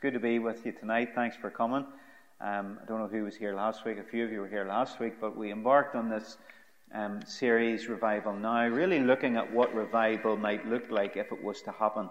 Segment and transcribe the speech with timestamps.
[0.00, 1.10] good to be with you tonight.
[1.14, 1.84] Thanks for coming.
[2.40, 3.98] Um, I don't know who was here last week.
[3.98, 6.38] A few of you were here last week, but we embarked on this
[6.94, 11.60] um, series, Revival Now, really looking at what revival might look like if it was
[11.62, 12.08] to happen.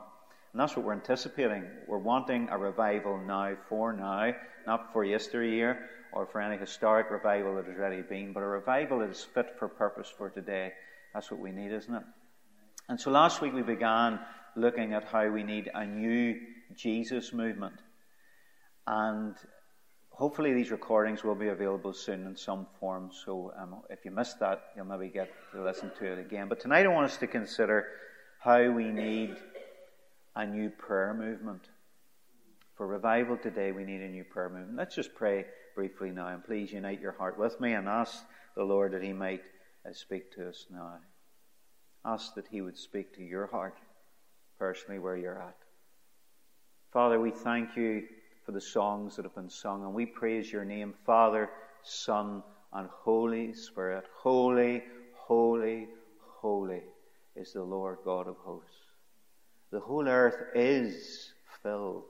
[0.53, 1.63] And that's what we're anticipating.
[1.87, 4.33] We're wanting a revival now for now,
[4.67, 8.99] not for yesteryear or for any historic revival that has already been, but a revival
[8.99, 10.73] that is fit for purpose for today.
[11.15, 12.03] That's what we need, isn't it?
[12.87, 14.19] And so last week we began
[14.55, 16.39] looking at how we need a new
[16.75, 17.75] Jesus movement.
[18.87, 19.35] And
[20.11, 23.09] hopefully these recordings will be available soon in some form.
[23.25, 26.49] So um, if you missed that, you'll maybe get to listen to it again.
[26.49, 27.87] But tonight I want us to consider
[28.39, 29.35] how we need
[30.35, 31.69] a new prayer movement.
[32.75, 34.77] For revival today, we need a new prayer movement.
[34.77, 38.23] Let's just pray briefly now, and please unite your heart with me and ask
[38.55, 39.41] the Lord that He might
[39.85, 40.99] uh, speak to us now.
[42.05, 43.77] Ask that He would speak to your heart
[44.57, 45.57] personally where you're at.
[46.91, 48.03] Father, we thank you
[48.43, 51.51] for the songs that have been sung, and we praise your name, Father,
[51.83, 52.41] Son,
[52.73, 54.05] and Holy Spirit.
[54.15, 54.81] Holy,
[55.13, 55.87] holy,
[56.19, 56.81] holy
[57.35, 58.73] is the Lord God of hosts.
[59.69, 61.31] The whole earth is
[61.61, 62.05] filled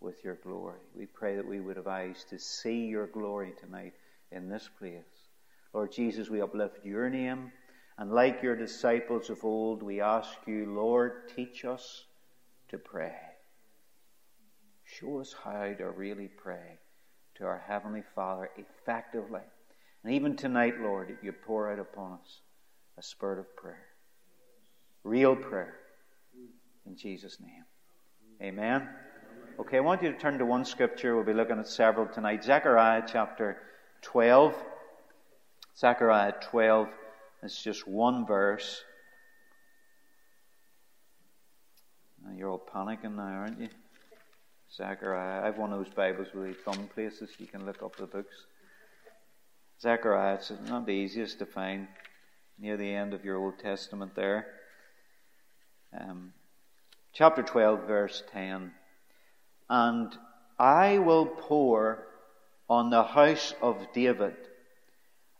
[0.00, 0.80] with your glory.
[0.94, 3.94] We pray that we would have eyes to see your glory tonight
[4.32, 5.30] in this place.
[5.72, 7.50] Lord Jesus, we uplift your name,
[7.96, 12.04] and like your disciples of old, we ask you, Lord, teach us
[12.68, 13.14] to pray.
[15.00, 16.78] Show us how to really pray
[17.36, 19.40] to our Heavenly Father effectively.
[20.04, 22.40] And even tonight, Lord, you pour out upon us
[22.98, 23.86] a spirit of prayer.
[25.02, 25.76] Real prayer.
[26.86, 27.64] In Jesus' name.
[28.42, 28.86] Amen.
[29.58, 31.14] Okay, I want you to turn to one scripture.
[31.14, 32.44] We'll be looking at several tonight.
[32.44, 33.58] Zechariah chapter
[34.02, 34.54] 12.
[35.78, 36.88] Zechariah 12.
[37.42, 38.82] It's just one verse.
[42.36, 43.68] You're all panicking now, aren't you?
[44.76, 45.42] Zechariah.
[45.42, 48.06] I have one of those Bibles with these thumb places you can look up the
[48.06, 48.34] books.
[49.82, 51.88] Zechariah, it's not the easiest to find
[52.58, 54.46] near the end of your Old Testament there.
[55.98, 56.32] Um,
[57.12, 58.72] chapter 12, verse 10.
[59.68, 60.16] And
[60.58, 62.06] I will pour
[62.70, 64.36] on the house of David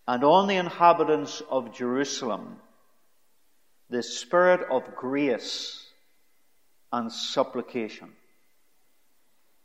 [0.07, 2.57] and on the inhabitants of Jerusalem
[3.89, 5.87] the spirit of grace
[6.93, 8.11] and supplication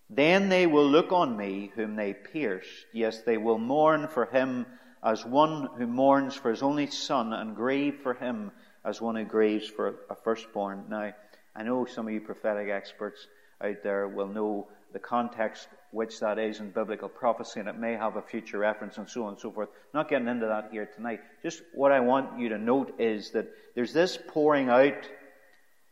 [0.09, 2.85] then they will look on me whom they pierced.
[2.93, 4.65] Yes, they will mourn for him
[5.03, 8.51] as one who mourns for his only son and grieve for him
[8.85, 10.85] as one who grieves for a firstborn.
[10.89, 11.13] Now,
[11.55, 13.27] I know some of you prophetic experts
[13.61, 17.93] out there will know the context which that is in biblical prophecy and it may
[17.93, 19.69] have a future reference and so on and so forth.
[19.93, 21.19] not getting into that here tonight.
[21.43, 25.09] Just what I want you to note is that there's this pouring out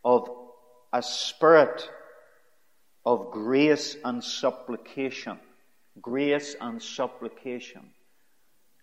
[0.03, 0.29] of
[0.93, 1.89] a spirit
[3.05, 5.39] of grace and supplication.
[6.01, 7.91] Grace and supplication.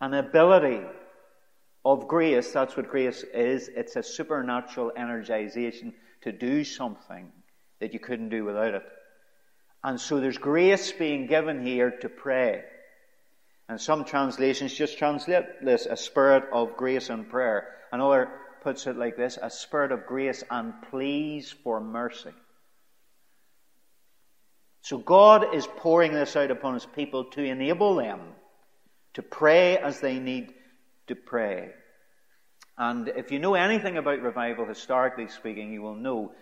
[0.00, 0.80] An ability
[1.84, 3.68] of grace, that's what grace is.
[3.68, 7.30] It's a supernatural energization to do something
[7.80, 8.82] that you couldn't do without it.
[9.84, 12.62] And so there's grace being given here to pray.
[13.68, 17.68] And some translations just translate this, a spirit of grace and prayer.
[17.90, 18.28] Another
[18.62, 22.32] puts it like this, a spirit of grace and pleas for mercy.
[24.82, 28.20] So God is pouring this out upon His people to enable them
[29.14, 30.52] to pray as they need
[31.06, 31.70] to pray.
[32.76, 36.32] And if you know anything about revival, historically speaking, you will know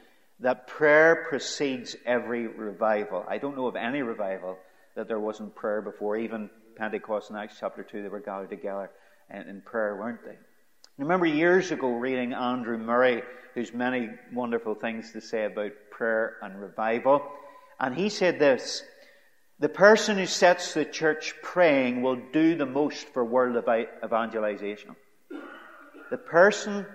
[0.40, 3.24] that prayer precedes every revival.
[3.28, 4.56] I don't know of any revival
[4.96, 6.16] that there wasn't prayer before.
[6.16, 8.90] Even Pentecost in Acts chapter 2, they were gathered together
[9.28, 10.30] in prayer, weren't they?
[10.30, 13.22] I remember years ago reading Andrew Murray,
[13.54, 17.22] who's many wonderful things to say about prayer and revival.
[17.80, 18.84] And he said this
[19.58, 23.56] The person who sets the church praying will do the most for world
[24.04, 24.94] evangelization.
[26.10, 26.86] The person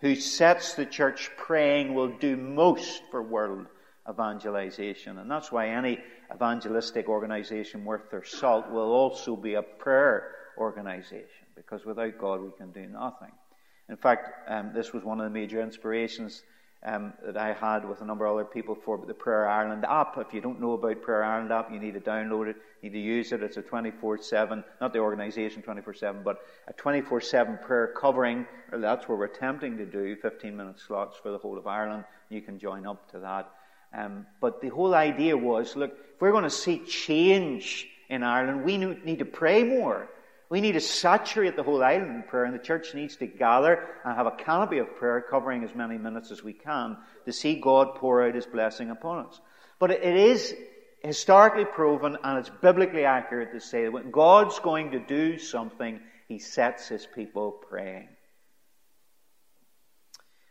[0.00, 3.66] who sets the church praying will do most for world
[4.08, 5.18] evangelization.
[5.18, 5.98] And that's why any
[6.34, 12.50] evangelistic organization worth their salt will also be a prayer organization, because without God we
[12.58, 13.32] can do nothing.
[13.88, 16.42] In fact, um, this was one of the major inspirations
[16.82, 20.16] um, that I had with a number of other people for the Prayer Ireland app.
[20.16, 22.98] If you don't know about Prayer Ireland app, you need to download it, you need
[22.98, 23.42] to use it.
[23.42, 28.46] It's a 24-7, not the organization 24-7, but a 24-7 prayer covering.
[28.72, 32.04] That's what we're attempting to do, 15-minute slots for the whole of Ireland.
[32.30, 33.50] You can join up to that.
[33.92, 38.64] Um, but the whole idea was, look, if we're going to see change in Ireland,
[38.64, 40.08] we need to pray more.
[40.50, 43.86] We need to saturate the whole island in prayer, and the church needs to gather
[44.04, 47.60] and have a canopy of prayer covering as many minutes as we can to see
[47.60, 49.40] God pour out His blessing upon us.
[49.78, 50.52] But it is
[51.04, 56.00] historically proven and it's biblically accurate to say that when God's going to do something,
[56.26, 58.08] He sets His people praying.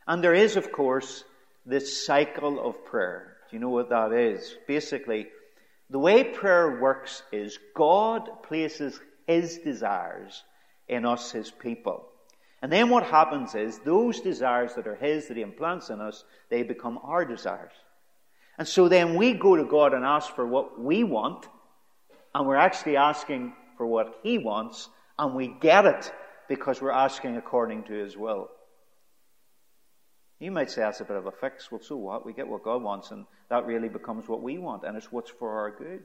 [0.07, 1.25] And there is, of course,
[1.65, 3.35] this cycle of prayer.
[3.49, 4.55] Do you know what that is?
[4.65, 5.27] Basically,
[5.89, 8.97] the way prayer works is God places
[9.29, 10.43] His desires
[10.87, 12.07] in us, His people.
[12.63, 16.23] And then what happens is those desires that are His, that He implants in us,
[16.49, 17.73] they become our desires.
[18.57, 21.47] And so then we go to God and ask for what we want,
[22.33, 24.89] and we're actually asking for what He wants,
[25.19, 26.11] and we get it
[26.47, 28.49] because we're asking according to His will.
[30.39, 31.71] You might say that's a bit of a fix.
[31.71, 32.25] Well, so what?
[32.25, 35.29] We get what God wants, and that really becomes what we want, and it's what's
[35.29, 36.01] for our good.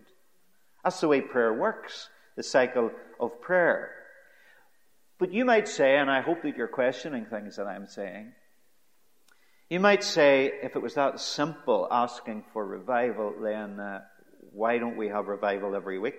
[0.82, 2.90] That's the way prayer works, the cycle
[3.20, 3.90] of prayer.
[5.18, 8.32] But you might say, and I hope that you're questioning things that I'm saying,
[9.70, 14.02] you might say, if it was that simple asking for revival, then uh,
[14.52, 16.16] why don't we have revival every week?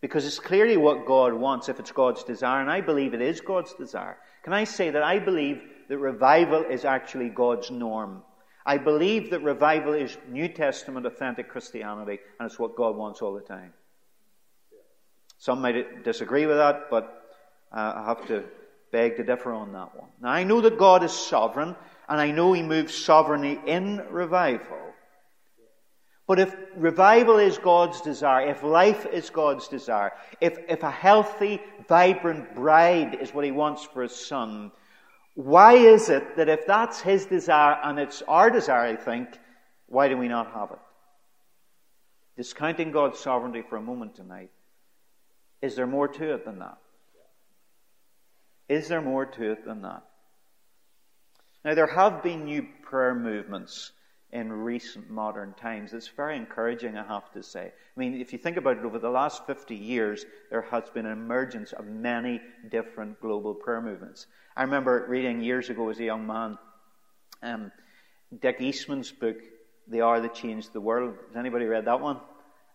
[0.00, 3.40] Because it's clearly what God wants if it's God's desire, and I believe it is
[3.40, 4.16] God's desire.
[4.44, 8.22] Can I say that I believe that revival is actually God's norm?
[8.64, 13.34] I believe that revival is New Testament authentic Christianity, and it's what God wants all
[13.34, 13.72] the time.
[15.38, 17.24] Some might disagree with that, but
[17.72, 18.44] uh, I have to
[18.90, 20.08] beg to differ on that one.
[20.20, 21.76] Now, I know that God is sovereign,
[22.08, 24.78] and I know He moves sovereignly in revival.
[26.26, 31.60] But if revival is God's desire, if life is God's desire, if, if a healthy,
[31.88, 34.72] vibrant bride is what He wants for His Son,
[35.34, 39.38] why is it that if that's His desire and it's our desire, I think,
[39.86, 40.78] why do we not have it?
[42.36, 44.50] Discounting God's sovereignty for a moment tonight,
[45.62, 46.78] is there more to it than that?
[48.68, 50.02] Is there more to it than that?
[51.64, 53.92] Now, there have been new prayer movements
[54.30, 55.92] in recent modern times.
[55.92, 57.66] It's very encouraging, I have to say.
[57.66, 61.06] I mean, if you think about it, over the last 50 years, there has been
[61.06, 62.40] an emergence of many
[62.70, 64.26] different global prayer movements.
[64.56, 66.58] I remember reading years ago as a young man,
[67.42, 67.72] um,
[68.40, 69.38] Dick Eastman's book,
[69.88, 71.14] The Hour That Changed the World.
[71.28, 72.20] Has anybody read that one?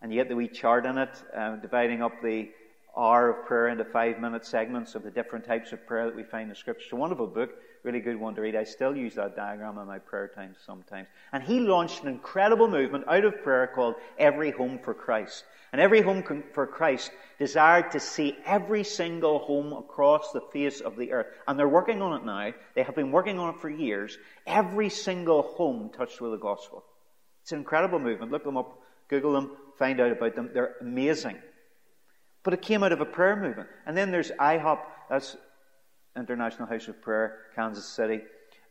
[0.02, 2.50] And you get the wee chart in it, uh, dividing up the
[2.98, 6.24] hour of prayer into five minute segments of the different types of prayer that we
[6.24, 6.84] find in Scripture.
[6.84, 7.52] It's a wonderful book,
[7.84, 8.56] really good one to read.
[8.56, 11.08] I still use that diagram in my prayer times sometimes.
[11.32, 15.44] And he launched an incredible movement out of prayer called Every Home for Christ.
[15.72, 16.24] And Every Home
[16.54, 21.28] for Christ desired to see every single home across the face of the earth.
[21.48, 22.54] And they're working on it now.
[22.76, 24.18] They have been working on it for years.
[24.46, 26.84] Every single home touched with the gospel.
[27.42, 28.32] It's an incredible movement.
[28.32, 28.80] Look them up,
[29.10, 30.52] Google them, find out about them.
[30.54, 31.38] They're amazing.
[32.44, 33.70] But it came out of a prayer movement.
[33.86, 34.80] And then there's IHOP,
[35.10, 35.38] that's
[36.16, 38.22] International House of Prayer, Kansas City.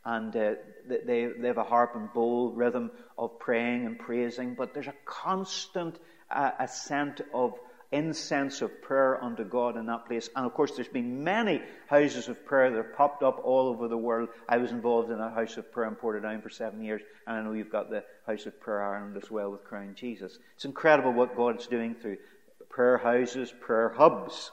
[0.05, 0.55] And uh,
[0.89, 4.95] they, they have a harp and bowl rhythm of praying and praising, but there's a
[5.05, 5.97] constant
[6.31, 7.55] uh, ascent of
[7.93, 10.31] incense of prayer unto God in that place.
[10.35, 13.87] And of course, there's been many houses of prayer that have popped up all over
[13.87, 14.31] the world.
[14.49, 17.43] I was involved in a house of prayer in Portadown for seven years, and I
[17.43, 20.39] know you've got the House of Prayer Ireland as well with Crown Jesus.
[20.55, 22.17] It's incredible what God's doing through
[22.73, 24.51] prayer houses, prayer hubs.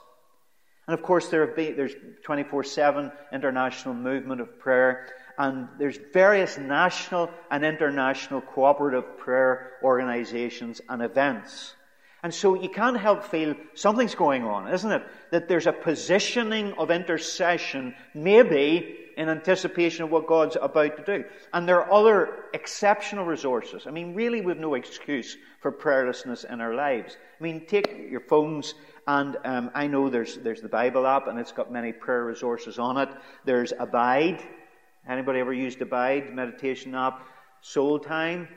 [0.86, 1.94] And of course, there have been, there's
[2.26, 5.06] 24-7 international movement of prayer,
[5.38, 11.74] and there's various national and international cooperative prayer organizations and events.
[12.22, 15.02] And so you can't help feel something's going on, isn't it?
[15.30, 21.24] That there's a positioning of intercession, maybe in anticipation of what God's about to do.
[21.52, 23.86] And there are other exceptional resources.
[23.86, 27.16] I mean, really, we've no excuse for prayerlessness in our lives.
[27.38, 28.74] I mean, take your phones,
[29.06, 32.78] and um, I know there's there's the Bible app, and it's got many prayer resources
[32.78, 33.08] on it.
[33.44, 34.42] There's Abide.
[35.08, 37.26] Anybody ever used Abide meditation app?
[37.62, 38.48] Soultime.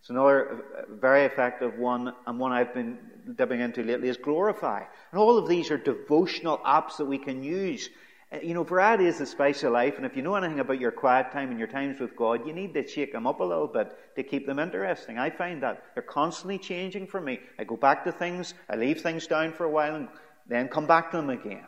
[0.00, 2.98] It's another very effective one, and one I've been
[3.36, 4.82] dipping into lately is Glorify.
[5.12, 7.92] And all of these are devotional apps that we can use uh,
[8.32, 10.80] Uh, you know, variety is the spice of life, and if you know anything about
[10.80, 13.44] your quiet time and your times with God, you need to shake them up a
[13.44, 15.18] little bit to keep them interesting.
[15.18, 17.40] I find that they're constantly changing for me.
[17.58, 20.08] I go back to things, I leave things down for a while, and
[20.48, 21.66] then come back to them again.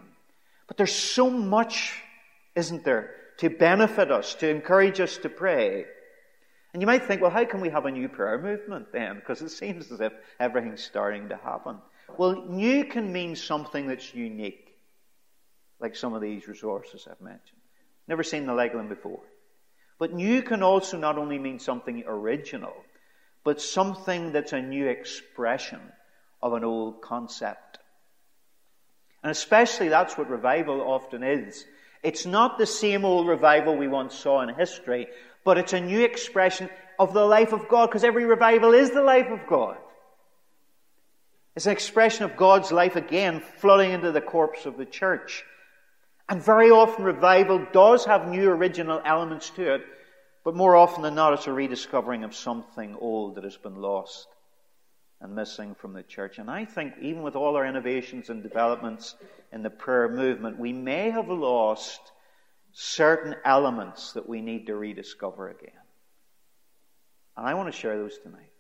[0.67, 2.01] But there's so much,
[2.55, 5.85] isn't there, to benefit us, to encourage us to pray.
[6.73, 9.17] And you might think, well, how can we have a new prayer movement then?
[9.17, 11.77] Because it seems as if everything's starting to happen.
[12.17, 14.74] Well, new can mean something that's unique
[15.81, 17.61] like some of these resources I've mentioned.
[18.09, 19.21] Never seen the them before.
[19.99, 22.75] But new can also not only mean something original,
[23.45, 25.81] but something that's a new expression
[26.43, 27.79] of an old concept.
[29.23, 31.65] And especially that's what revival often is.
[32.03, 35.07] It's not the same old revival we once saw in history,
[35.45, 36.69] but it's a new expression.
[36.99, 39.77] of the life of God, because every revival is the life of God.
[41.57, 45.45] It's an expression of God's life again flooding into the corpse of the church.
[46.29, 49.83] And very often revival does have new original elements to it,
[50.43, 54.29] but more often than not it's a rediscovering of something old that has been lost
[55.21, 56.39] and missing from the church.
[56.39, 59.17] And I think even with all our innovations and developments
[59.53, 62.01] in the prayer movement, we may have lost
[62.73, 65.71] certain elements that we need to rediscover again.
[67.37, 68.51] And I want to share those tonight.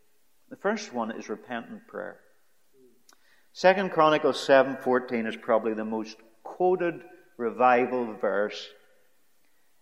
[0.50, 2.20] The first one is repentant prayer.
[3.52, 7.02] Second Chronicles 7:14 is probably the most quoted
[7.36, 8.68] revival verse.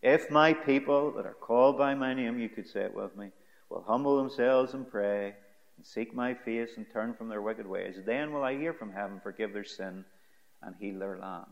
[0.02, 3.30] If my people that are called by my name, you could say it with me,
[3.68, 5.34] will humble themselves and pray
[5.76, 8.92] and seek my face and turn from their wicked ways, then will I hear from
[8.92, 10.04] heaven, forgive their sin,
[10.62, 11.46] and heal their land.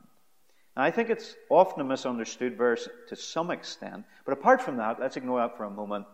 [0.77, 5.01] Now, I think it's often a misunderstood verse to some extent, but apart from that,
[5.01, 6.07] let's ignore that for a moment.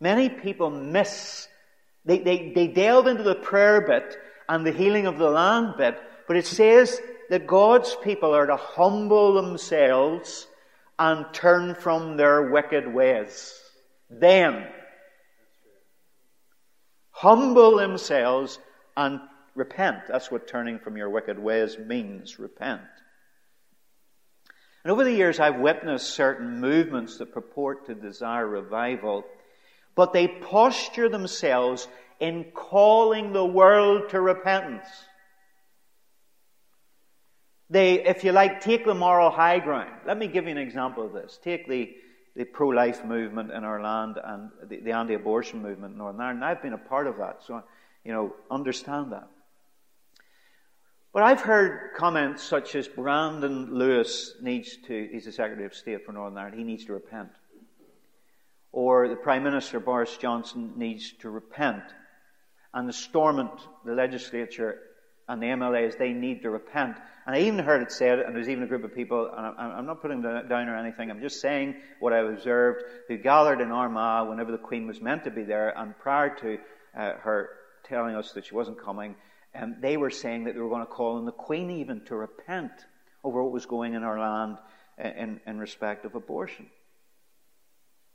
[0.00, 1.48] Many people miss,
[2.04, 4.16] they, they, they delve into the prayer bit
[4.48, 8.56] and the healing of the land bit, but it says that God's people are to
[8.56, 10.48] humble themselves
[10.98, 13.54] and turn from their wicked ways.
[14.10, 14.66] Then,
[17.12, 18.58] humble themselves
[18.96, 19.20] and
[19.54, 20.08] repent.
[20.08, 22.40] That's what turning from your wicked ways means.
[22.40, 22.82] Repent.
[24.82, 29.24] And over the years, I've witnessed certain movements that purport to desire revival,
[29.94, 31.86] but they posture themselves
[32.18, 34.88] in calling the world to repentance.
[37.70, 39.92] They, if you like, take the moral high ground.
[40.04, 41.38] Let me give you an example of this.
[41.42, 41.94] Take the,
[42.34, 46.20] the pro life movement in our land and the, the anti abortion movement in Northern
[46.20, 46.44] Ireland.
[46.44, 47.62] I've been a part of that, so,
[48.04, 49.28] you know, understand that.
[51.12, 56.04] But I've heard comments such as Brandon Lewis needs to, he's the Secretary of State
[56.04, 57.30] for Northern Ireland, he needs to repent.
[58.72, 61.82] Or the Prime Minister Boris Johnson needs to repent
[62.72, 64.80] and the Stormont, the legislature,
[65.30, 66.96] and the MLAs, they need to repent.
[67.24, 69.86] And I even heard it said, and there's even a group of people, and I'm
[69.86, 73.70] not putting them down or anything, I'm just saying what I observed, who gathered in
[73.70, 76.58] Armagh whenever the Queen was meant to be there, and prior to
[76.96, 77.50] uh, her
[77.84, 79.14] telling us that she wasn't coming,
[79.54, 82.16] um, they were saying that they were going to call on the Queen even to
[82.16, 82.72] repent
[83.22, 84.58] over what was going in our land
[85.02, 86.66] uh, in, in respect of abortion.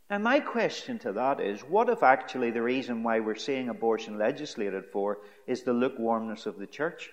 [0.10, 4.20] Now, my question to that is what if actually the reason why we're seeing abortion
[4.20, 7.10] legislated for is the lukewarmness of the church?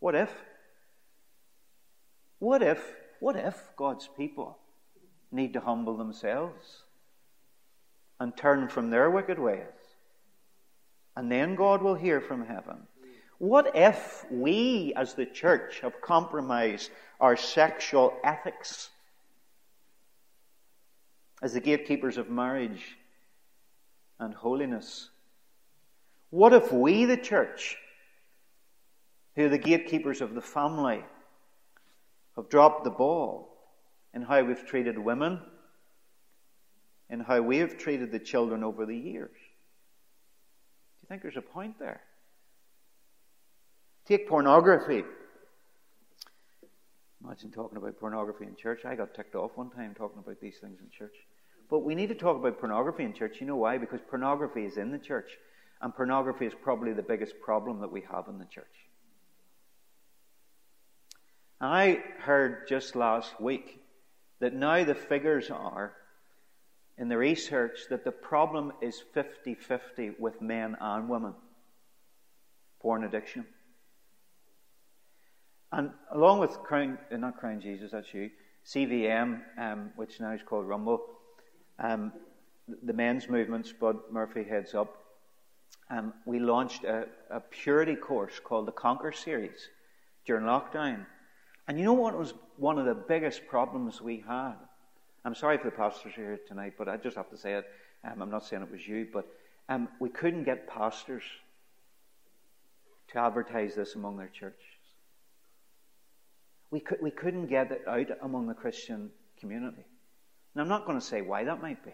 [0.00, 0.30] What if?
[2.40, 4.58] What if, what if God's people
[5.32, 6.84] need to humble themselves
[8.20, 9.64] and turn from their wicked ways?
[11.16, 12.86] And then God will hear from heaven.
[13.38, 18.90] What if we as the church have compromised our sexual ethics?
[21.42, 22.96] As the gatekeepers of marriage
[24.18, 25.10] and holiness.
[26.30, 27.76] What if we, the church,
[29.36, 31.04] who are the gatekeepers of the family,
[32.36, 33.56] have dropped the ball
[34.14, 35.40] in how we've treated women,
[37.08, 39.30] in how we have treated the children over the years?
[39.30, 42.00] Do you think there's a point there?
[44.06, 45.04] Take pornography.
[47.24, 48.84] Imagine talking about pornography in church.
[48.84, 51.14] I got ticked off one time talking about these things in church.
[51.68, 53.40] But we need to talk about pornography in church.
[53.40, 53.78] You know why?
[53.78, 55.36] Because pornography is in the church.
[55.80, 58.64] And pornography is probably the biggest problem that we have in the church.
[61.60, 63.80] And I heard just last week
[64.40, 65.94] that now the figures are
[66.96, 71.34] in the research that the problem is 50 50 with men and women.
[72.80, 73.44] Porn addiction.
[75.72, 78.30] And along with Crown, uh, not Crown Jesus, that's you,
[78.66, 81.02] CVM, um, which now is called Rumble,
[81.78, 82.12] um,
[82.82, 84.94] the men's movement, Spud Murphy heads up,
[85.90, 89.68] um, we launched a, a, purity course called the Conquer Series
[90.26, 91.06] during lockdown.
[91.66, 94.54] And you know what was one of the biggest problems we had?
[95.24, 97.66] I'm sorry for the pastors here tonight, but I just have to say it.
[98.04, 99.26] Um, I'm not saying it was you, but
[99.68, 101.24] um, we couldn't get pastors
[103.08, 104.60] to advertise this among their churches.
[106.70, 109.10] We, could, we couldn't get it out among the Christian
[109.40, 109.84] community.
[110.54, 111.92] And I'm not going to say why that might be.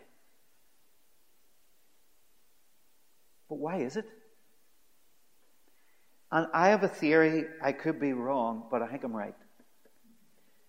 [3.49, 4.07] But why is it?
[6.33, 9.37] And I have a theory, I could be wrong, but I think I'm right.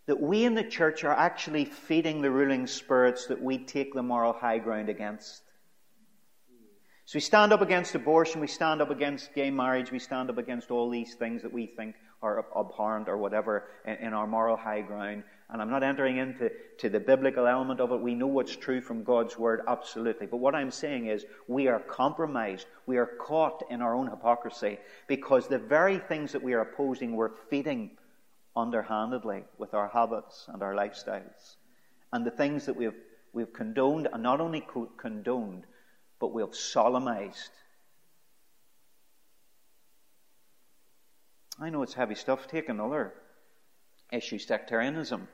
[0.06, 4.04] That we in the church are actually feeding the ruling spirits that we take the
[4.04, 5.42] moral high ground against.
[7.06, 10.38] So we stand up against abortion, we stand up against gay marriage, we stand up
[10.38, 14.82] against all these things that we think or abhorrent or whatever in, our moral high
[14.82, 15.24] ground.
[15.50, 18.02] And I'm not entering into to the biblical element of it.
[18.02, 20.26] We know what's true from God's word, absolutely.
[20.26, 22.66] But what I'm saying is we are compromised.
[22.88, 27.16] We are caught in our own hypocrisy because the very things that we are opposing
[27.16, 27.92] we're feeding
[28.56, 31.56] underhandedly with our habits and our lifestyles.
[32.14, 32.96] And the things that we've,
[33.34, 34.66] we've condoned, and not only
[34.98, 35.66] condoned,
[36.20, 37.52] but we've solemnized.
[41.60, 42.48] I know it's heavy stuff.
[42.48, 43.14] Take another
[44.12, 45.28] issue, sectarianism.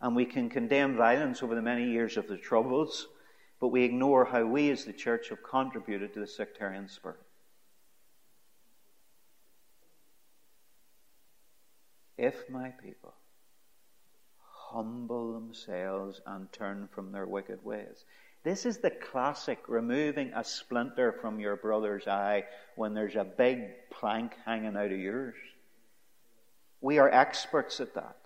[0.00, 3.08] And we can condemn violence over the many years of the Troubles,
[3.60, 7.20] but we ignore how we as the church have contributed to the sectarian spirit.
[12.16, 13.14] If my people
[14.70, 18.04] humble themselves and turn from their wicked ways.
[18.44, 22.44] This is the classic removing a splinter from your brother's eye
[22.76, 25.36] when there's a big plank hanging out of yours.
[26.80, 28.16] We are experts at that.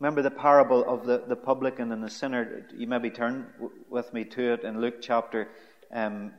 [0.00, 2.66] Remember the parable of the, the publican and the sinner.
[2.74, 3.46] You maybe turn
[3.88, 5.48] with me to it in Luke chapter,
[5.92, 6.32] um,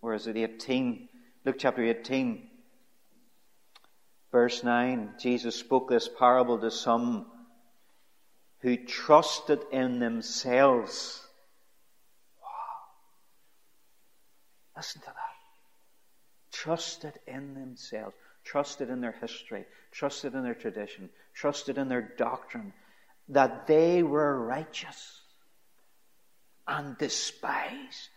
[0.00, 1.08] where is it, 18?
[1.44, 2.48] Luke chapter 18,
[4.32, 5.14] verse 9.
[5.18, 7.26] Jesus spoke this parable to some
[8.60, 11.20] who trusted in themselves.
[12.40, 12.48] Wow.
[14.78, 15.14] Listen to that.
[16.50, 22.72] Trusted in themselves, trusted in their history, trusted in their tradition, trusted in their doctrine,
[23.28, 25.20] that they were righteous
[26.66, 28.10] and despised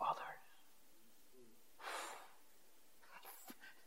[0.00, 0.22] others.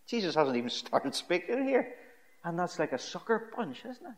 [0.08, 1.94] Jesus hasn't even started speaking here.
[2.44, 4.16] And that's like a sucker punch, isn't it?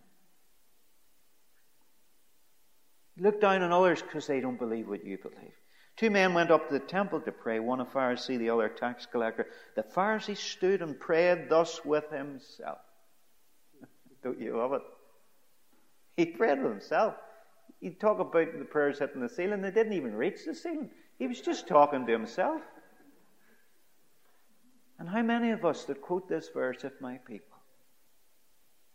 [3.17, 5.53] Look down on others because they don't believe what you believe.
[5.97, 8.69] Two men went up to the temple to pray, one a Pharisee, the other a
[8.69, 9.47] tax collector.
[9.75, 12.79] The Pharisee stood and prayed thus with himself.
[14.23, 14.81] don't you love it?
[16.17, 17.15] He prayed with himself.
[17.79, 19.61] He'd talk about the prayers hitting the ceiling.
[19.61, 20.89] They didn't even reach the ceiling.
[21.19, 22.61] He was just talking to himself.
[24.99, 27.57] And how many of us that quote this verse, if my people,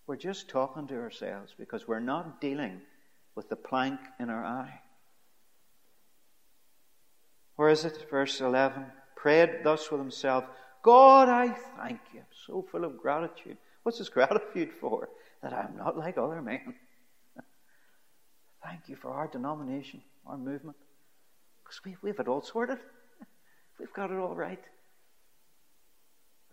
[0.06, 2.80] we're just talking to ourselves because we're not dealing
[3.34, 4.80] with the plank in our eye.
[7.56, 8.06] Where is it?
[8.10, 8.86] Verse 11.
[9.16, 10.44] Prayed thus with himself
[10.82, 12.20] God, I thank you.
[12.20, 13.56] I'm so full of gratitude.
[13.82, 15.08] What's his gratitude for?
[15.42, 16.74] That I'm not like other men.
[18.64, 20.76] thank you for our denomination, our movement.
[21.64, 22.78] Because we, we've it all sorted.
[23.80, 24.62] We've got it all right.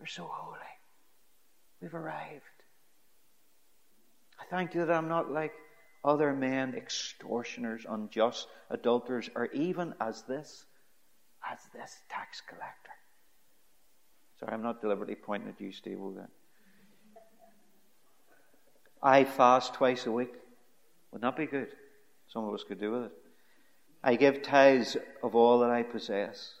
[0.00, 0.58] We're so holy.
[1.80, 2.42] We've arrived.
[4.40, 5.52] I thank you that I'm not like
[6.04, 10.66] other men, extortioners, unjust, adulterers, or even as this,
[11.50, 12.90] as this tax collector.
[14.40, 15.98] Sorry, I'm not deliberately pointing at you, Steve.
[16.16, 16.28] Then.
[19.02, 20.32] I fast twice a week.
[21.12, 21.68] Would not be good.
[22.28, 23.12] Some of us could do with it.
[24.02, 26.54] I give tithes of all that I possess.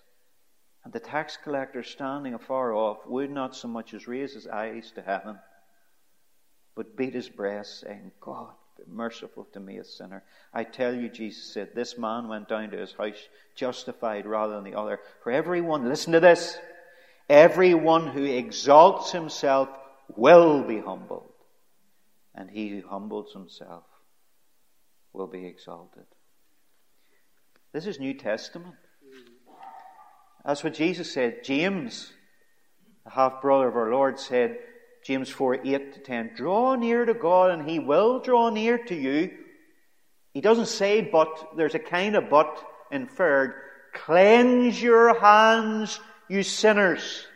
[0.84, 4.92] And the tax collector standing afar off would not so much as raise his eyes
[4.94, 5.38] to heaven,
[6.76, 8.52] but beat his breast, saying, God,
[8.86, 10.22] merciful to me, a sinner.
[10.52, 14.64] I tell you, Jesus said, this man went down to his house justified rather than
[14.64, 15.00] the other.
[15.22, 16.58] For everyone, listen to this,
[17.28, 19.68] everyone who exalts himself
[20.16, 21.32] will be humbled,
[22.34, 23.84] and he who humbles himself
[25.12, 26.04] will be exalted.
[27.72, 28.74] This is New Testament.
[30.44, 31.42] That's what Jesus said.
[31.42, 32.12] James,
[33.04, 34.58] the half brother of our Lord, said,
[35.04, 38.94] James 4 8 to 10, draw near to God and he will draw near to
[38.94, 39.30] you.
[40.32, 43.54] He doesn't say but, there's a kind of but inferred.
[43.92, 47.26] Cleanse your hands, you sinners,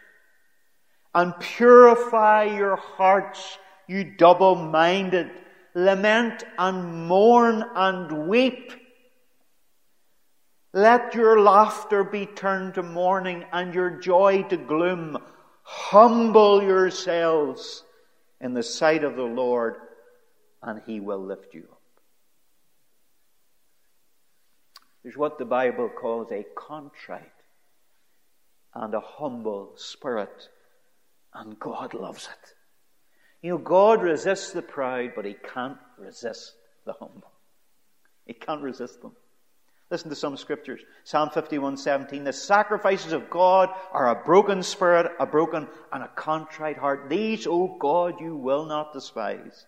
[1.14, 5.31] and purify your hearts, you double minded.
[5.74, 8.72] Lament and mourn and weep.
[10.72, 15.18] Let your laughter be turned to mourning and your joy to gloom.
[15.70, 17.85] Humble yourselves
[18.40, 19.76] in the sight of the Lord,
[20.62, 21.83] and He will lift you up.
[25.02, 27.20] There's what the Bible calls a contrite
[28.74, 30.48] and a humble spirit,
[31.35, 32.54] and God loves it.
[33.42, 36.54] You know, God resists the proud, but He can't resist
[36.87, 37.33] the humble.
[38.24, 39.12] He can't resist them.
[39.90, 40.83] Listen to some scriptures.
[41.05, 42.24] Psalm 51, 17.
[42.24, 47.09] The sacrifices of God are a broken spirit, a broken and a contrite heart.
[47.09, 49.64] These, O God, you will not despise.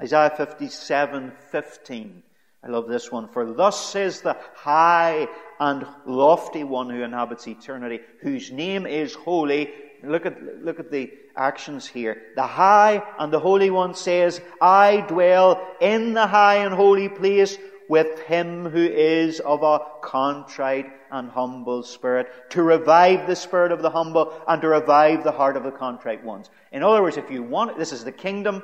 [0.00, 2.22] Isaiah 57, 15.
[2.64, 3.28] I love this one.
[3.28, 5.28] For thus says the high
[5.60, 9.72] and lofty one who inhabits eternity, whose name is holy.
[10.02, 12.22] Look at, look at the actions here.
[12.34, 17.58] The high and the holy one says, I dwell in the high and holy place
[17.88, 23.82] with him who is of a contrite and humble spirit, to revive the spirit of
[23.82, 26.50] the humble and to revive the heart of the contrite ones.
[26.72, 28.62] In other words, if you want, this is the kingdom,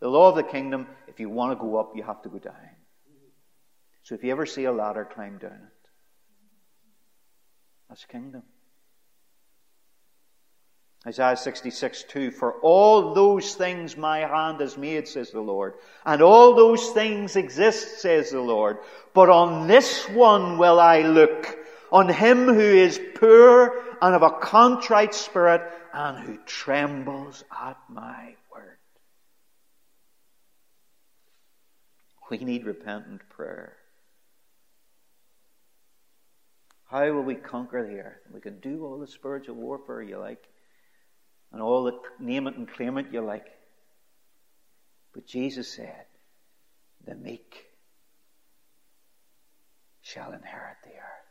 [0.00, 2.38] the law of the kingdom, if you want to go up, you have to go
[2.38, 2.54] down.
[4.02, 5.88] So if you ever see a ladder, climb down it.
[7.88, 8.42] That's kingdom.
[11.06, 12.30] Isaiah 66, 2.
[12.32, 15.74] For all those things my hand has made, says the Lord.
[16.04, 18.78] And all those things exist, says the Lord.
[19.14, 21.58] But on this one will I look.
[21.92, 25.62] On him who is poor and of a contrite spirit
[25.94, 28.78] and who trembles at my word.
[32.30, 33.76] We need repentant prayer.
[36.90, 38.22] How will we conquer the earth?
[38.32, 40.48] We can do all the spiritual warfare you like
[41.56, 43.46] and all that name it and claim it you like.
[45.14, 46.04] But Jesus said,
[47.06, 47.64] the meek
[50.02, 51.30] shall inherit the earth.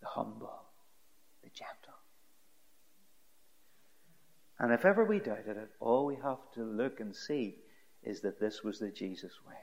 [0.00, 0.60] The humble,
[1.44, 2.00] the gentle.
[4.58, 7.58] And if ever we doubted it, all we have to look and see
[8.02, 9.54] is that this was the Jesus way.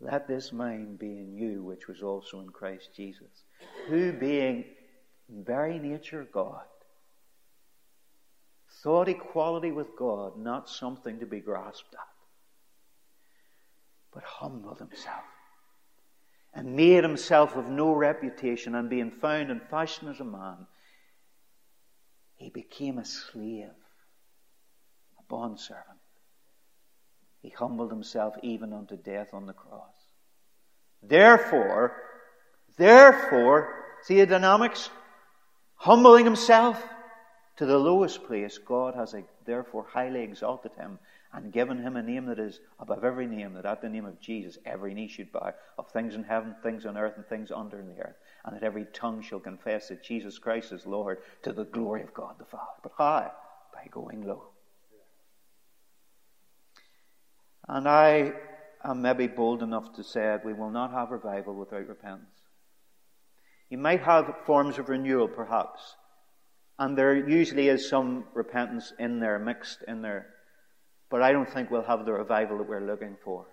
[0.00, 3.44] Let this mind be in you, which was also in Christ Jesus,
[3.88, 4.64] who being
[5.28, 6.64] very nature God.
[8.82, 12.06] Thought equality with God not something to be grasped at,
[14.12, 15.24] but humbled himself
[16.54, 20.66] and made himself of no reputation, and being found in fashion as a man,
[22.36, 23.70] he became a slave,
[25.18, 25.98] a bondservant.
[27.42, 29.94] He humbled himself even unto death on the cross.
[31.02, 31.96] Therefore,
[32.76, 34.90] therefore, see the dynamics?
[35.84, 36.82] Humbling himself
[37.56, 40.98] to the lowest place, God has therefore highly exalted him
[41.34, 44.18] and given him a name that is above every name, that at the name of
[44.18, 47.78] Jesus every knee should bow, of things in heaven, things on earth, and things under
[47.78, 48.16] in the earth,
[48.46, 52.14] and that every tongue shall confess that Jesus Christ is Lord to the glory of
[52.14, 52.80] God the Father.
[52.82, 53.30] But how?
[53.74, 54.44] By going low.
[57.68, 58.32] And I
[58.82, 62.33] am maybe bold enough to say that we will not have revival without repentance.
[63.70, 65.96] You might have forms of renewal, perhaps.
[66.78, 70.26] And there usually is some repentance in there, mixed in there.
[71.10, 73.46] But I don't think we'll have the revival that we're looking for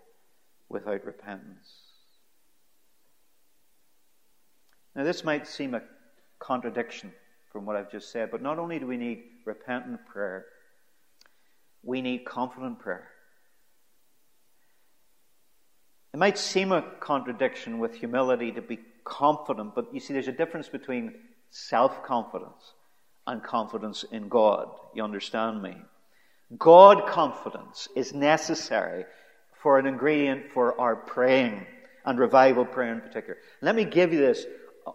[0.69, 1.69] without repentance.
[4.95, 5.81] Now, this might seem a
[6.39, 7.13] contradiction
[7.51, 10.45] from what I've just said, but not only do we need repentant prayer,
[11.83, 13.07] we need confident prayer.
[16.13, 20.33] It might seem a contradiction with humility to be confident, but you see, there's a
[20.33, 21.13] difference between
[21.49, 22.73] self confidence
[23.27, 24.69] and confidence in God.
[24.93, 25.75] You understand me?
[26.57, 29.05] God confidence is necessary
[29.61, 31.65] for an ingredient for our praying
[32.05, 33.37] and revival prayer in particular.
[33.61, 34.45] Let me give you this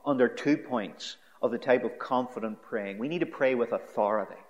[0.05, 2.99] under two points of the type of confident praying.
[2.99, 4.41] We need to pray with authority.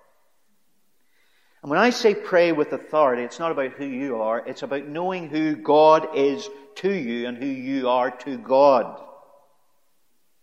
[1.63, 4.87] And when I say pray with authority, it's not about who you are, it's about
[4.87, 9.03] knowing who God is to you and who you are to God.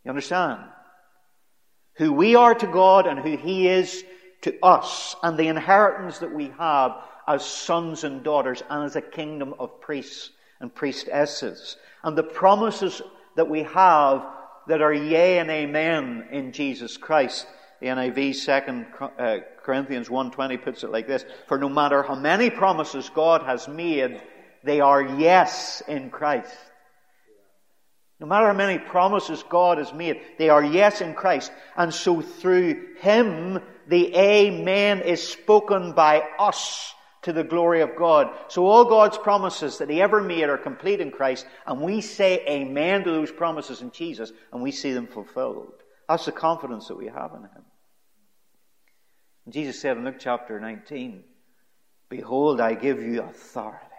[0.04, 0.62] You understand?
[1.96, 4.04] Who we are to God and who He is
[4.42, 9.02] to us, and the inheritance that we have as sons and daughters and as a
[9.02, 13.02] kingdom of priests and priestesses, and the promises
[13.36, 14.26] that we have
[14.68, 17.48] that are yea and amen in Jesus Christ.
[17.80, 22.50] The NIV second uh, Corinthians 1.20 puts it like this, For no matter how many
[22.50, 24.22] promises God has made,
[24.64, 26.56] they are yes in Christ.
[28.24, 31.52] No matter how many promises God has made, they are yes in Christ.
[31.76, 33.60] And so through Him,
[33.90, 38.34] the Amen is spoken by us to the glory of God.
[38.48, 42.46] So all God's promises that He ever made are complete in Christ, and we say
[42.48, 45.74] Amen to those promises in Jesus, and we see them fulfilled.
[46.08, 47.66] That's the confidence that we have in Him.
[49.44, 51.26] And Jesus said in Luke chapter 19,
[52.08, 53.93] Behold, I give you authority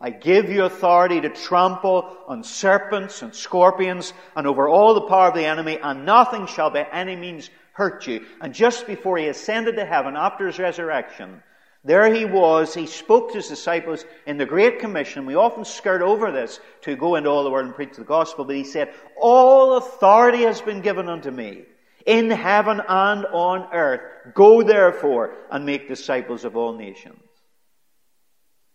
[0.00, 5.28] I give you authority to trample on serpents and scorpions and over all the power
[5.28, 8.24] of the enemy, and nothing shall by any means hurt you.
[8.40, 11.42] And just before he ascended to heaven after his resurrection,
[11.84, 12.74] there he was.
[12.74, 15.26] He spoke to his disciples in the Great Commission.
[15.26, 18.46] We often skirt over this to go into all the world and preach the gospel,
[18.46, 21.64] but he said, All authority has been given unto me
[22.06, 24.00] in heaven and on earth.
[24.34, 27.20] Go therefore and make disciples of all nations.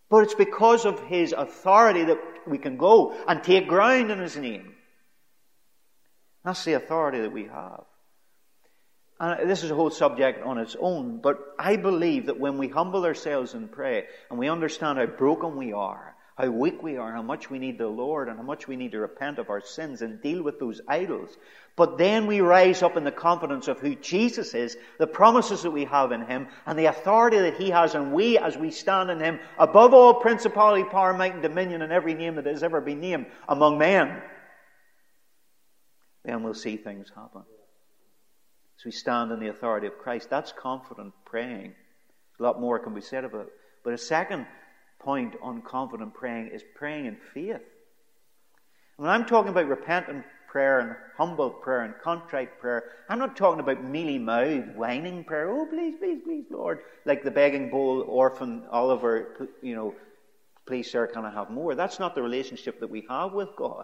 [0.09, 4.37] But it's because of His authority that we can go and take ground in His
[4.37, 4.73] name.
[6.43, 7.83] That's the authority that we have.
[9.19, 12.67] And this is a whole subject on its own, but I believe that when we
[12.67, 17.13] humble ourselves and pray, and we understand how broken we are, how weak we are,
[17.13, 19.61] how much we need the Lord, and how much we need to repent of our
[19.61, 21.29] sins and deal with those idols.
[21.75, 25.71] But then we rise up in the confidence of who Jesus is, the promises that
[25.71, 29.09] we have in Him, and the authority that He has, and we, as we stand
[29.09, 32.79] in Him, above all principality, power, might, and dominion, and every name that has ever
[32.79, 34.21] been named among men,
[36.23, 37.43] then we'll see things happen.
[38.79, 41.73] As we stand in the authority of Christ, that's confident praying.
[42.39, 43.53] A lot more can be said about it.
[43.83, 44.47] But a second
[44.99, 47.61] point on confident praying is praying in faith.
[48.97, 50.25] When I'm talking about repentant
[50.55, 55.49] prayer and humble prayer and contrite prayer, I'm not talking about mealy mouthed, whining prayer.
[55.49, 56.79] Oh, please, please, please, Lord.
[57.03, 59.93] Like the begging bowl orphan Oliver, you know,
[60.65, 61.75] please, sir, can I have more?
[61.75, 63.83] That's not the relationship that we have with God.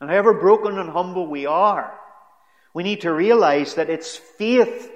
[0.00, 1.92] And however broken and humble we are,
[2.72, 4.90] we need to realize that it's faith,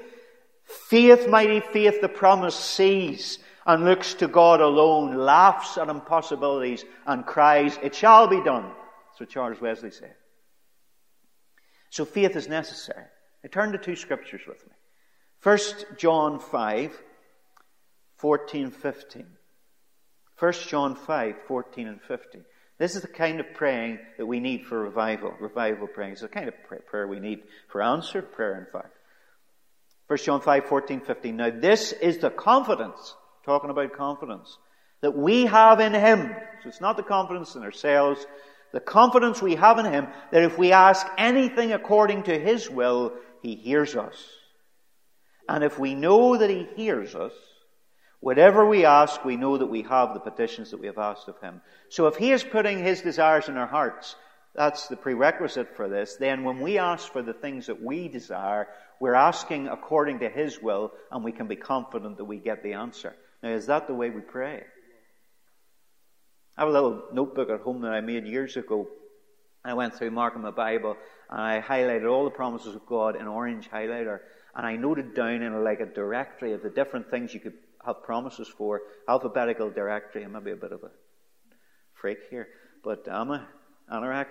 [0.65, 7.27] faith, mighty faith, the promise sees and looks to God alone, laughs at impossibilities and
[7.27, 8.65] cries, It shall be done.
[8.65, 10.15] That's what Charles Wesley said.
[11.93, 13.05] So faith is necessary.
[13.45, 14.73] I turn to two scriptures with me.
[15.41, 17.03] First John 5,
[18.17, 19.27] 14, 15.
[20.39, 22.45] 1 John 5, 14 and 15.
[22.79, 25.35] This is the kind of praying that we need for revival.
[25.39, 26.55] Revival praying is the kind of
[26.87, 28.97] prayer we need for answered prayer, in fact.
[30.07, 31.37] 1 John 5, 14, 15.
[31.37, 34.57] Now this is the confidence, talking about confidence,
[35.03, 36.35] that we have in Him.
[36.63, 38.25] So it's not the confidence in ourselves,
[38.73, 43.13] the confidence we have in Him that if we ask anything according to His will,
[43.43, 44.27] He hears us.
[45.49, 47.33] And if we know that He hears us,
[48.23, 51.41] Whatever we ask, we know that we have the petitions that we have asked of
[51.41, 51.61] Him.
[51.89, 54.15] So if He is putting His desires in our hearts,
[54.55, 58.69] that's the prerequisite for this, then when we ask for the things that we desire,
[59.01, 62.75] we're asking according to His will, and we can be confident that we get the
[62.75, 63.13] answer.
[63.43, 64.67] Now, is that the way we pray?
[66.57, 68.89] I have a little notebook at home that I made years ago.
[69.65, 70.97] I went through Mark marking my Bible,
[71.31, 74.21] and I highlighted all the promises of God in orange highlighter,
[74.55, 77.55] and I noted down in like a directory of the different things you could
[77.87, 80.25] have promises for, alphabetical directory.
[80.25, 80.91] I may be a bit of a
[81.95, 82.49] freak here,
[82.85, 83.49] but I'm a
[83.91, 84.27] anorak.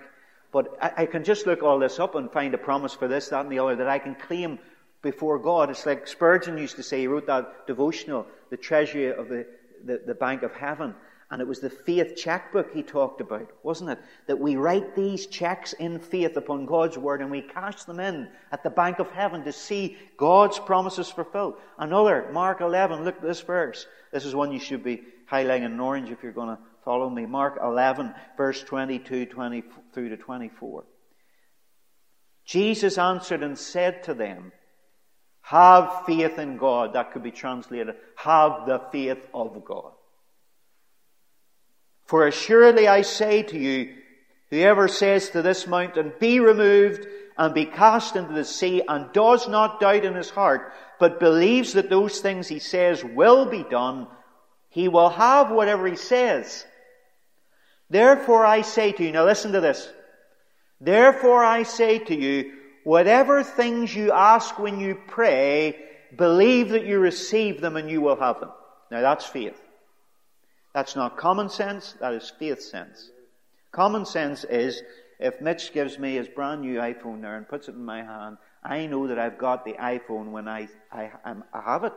[0.52, 3.28] But I, I, can just look all this up and find a promise for this,
[3.28, 4.58] that, and the other that I can claim
[5.00, 5.70] before God.
[5.70, 9.46] It's like Spurgeon used to say, he wrote that devotional, The Treasury of the,
[9.84, 10.94] the, the Bank of Heaven.
[11.32, 13.98] And it was the faith checkbook he talked about, wasn't it?
[14.26, 18.28] That we write these checks in faith upon God's word and we cash them in
[18.52, 21.54] at the bank of heaven to see God's promises fulfilled.
[21.78, 23.86] Another, Mark 11, look at this verse.
[24.12, 27.24] This is one you should be highlighting in orange if you're going to follow me.
[27.24, 29.64] Mark 11, verse 22 20,
[29.94, 30.84] through to 24.
[32.44, 34.52] Jesus answered and said to them,
[35.40, 36.92] Have faith in God.
[36.92, 39.92] That could be translated, Have the faith of God.
[42.12, 43.94] For assuredly I say to you,
[44.50, 47.06] whoever says to this mountain, be removed
[47.38, 51.72] and be cast into the sea, and does not doubt in his heart, but believes
[51.72, 54.08] that those things he says will be done,
[54.68, 56.66] he will have whatever he says.
[57.88, 59.90] Therefore I say to you, now listen to this.
[60.82, 62.52] Therefore I say to you,
[62.84, 65.78] whatever things you ask when you pray,
[66.14, 68.50] believe that you receive them and you will have them.
[68.90, 69.58] Now that's faith.
[70.74, 73.10] That's not common sense, that is faith sense.
[73.72, 74.82] Common sense is
[75.18, 78.38] if Mitch gives me his brand new iPhone there and puts it in my hand,
[78.64, 81.92] I know that I've got the iPhone when I, I, I have it,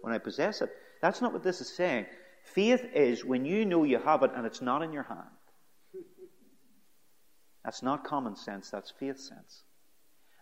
[0.00, 0.70] when I possess it.
[1.00, 2.06] That's not what this is saying.
[2.44, 5.20] Faith is when you know you have it and it's not in your hand.
[7.64, 9.62] That's not common sense, that's faith sense.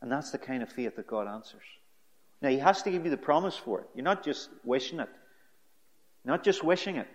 [0.02, 1.62] And that's the kind of faith that God answers.
[2.40, 3.86] Now, He has to give you the promise for it.
[3.94, 5.10] You're not just wishing it,
[6.24, 7.06] not just wishing it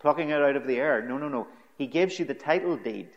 [0.00, 1.02] plucking it out of the air.
[1.02, 1.46] No, no, no.
[1.78, 3.08] He gives you the title deed.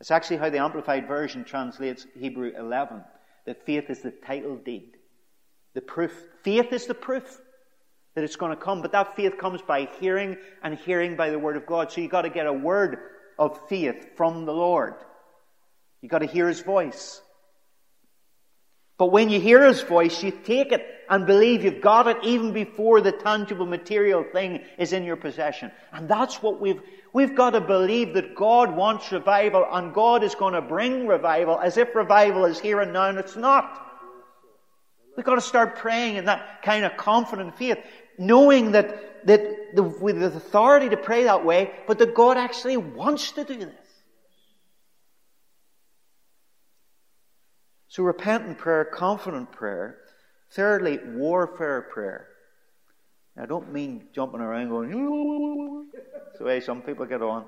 [0.00, 3.02] It's actually how the Amplified Version translates Hebrew 11.
[3.46, 4.96] That faith is the title deed.
[5.74, 6.12] The proof.
[6.42, 7.40] Faith is the proof
[8.14, 11.38] that it's going to come, but that faith comes by hearing and hearing by the
[11.38, 11.90] Word of God.
[11.90, 12.98] So you've got to get a word
[13.38, 14.94] of faith from the Lord.
[16.00, 17.20] You've got to hear His voice.
[18.96, 22.52] But when you hear His voice, you take it and believe you've got it even
[22.52, 25.70] before the tangible material thing is in your possession.
[25.92, 26.80] And that's what we've,
[27.12, 31.58] we've got to believe that God wants revival and God is going to bring revival
[31.58, 33.80] as if revival is here and now and it's not.
[35.16, 37.78] We've got to start praying in that kind of confident faith.
[38.18, 42.76] knowing that, that the, with the authority to pray that way, but that God actually
[42.76, 43.83] wants to do this.
[47.94, 49.98] So repentant prayer, confident prayer.
[50.50, 52.26] Thirdly, warfare prayer.
[53.38, 57.44] I don't mean jumping around going, That's the way some people get on.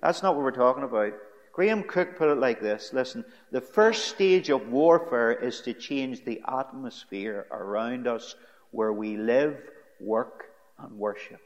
[0.00, 1.12] That's not what we're talking about.
[1.52, 6.24] Graham Cooke put it like this listen, the first stage of warfare is to change
[6.24, 8.34] the atmosphere around us
[8.70, 9.60] where we live,
[10.00, 10.44] work,
[10.78, 11.42] and worship.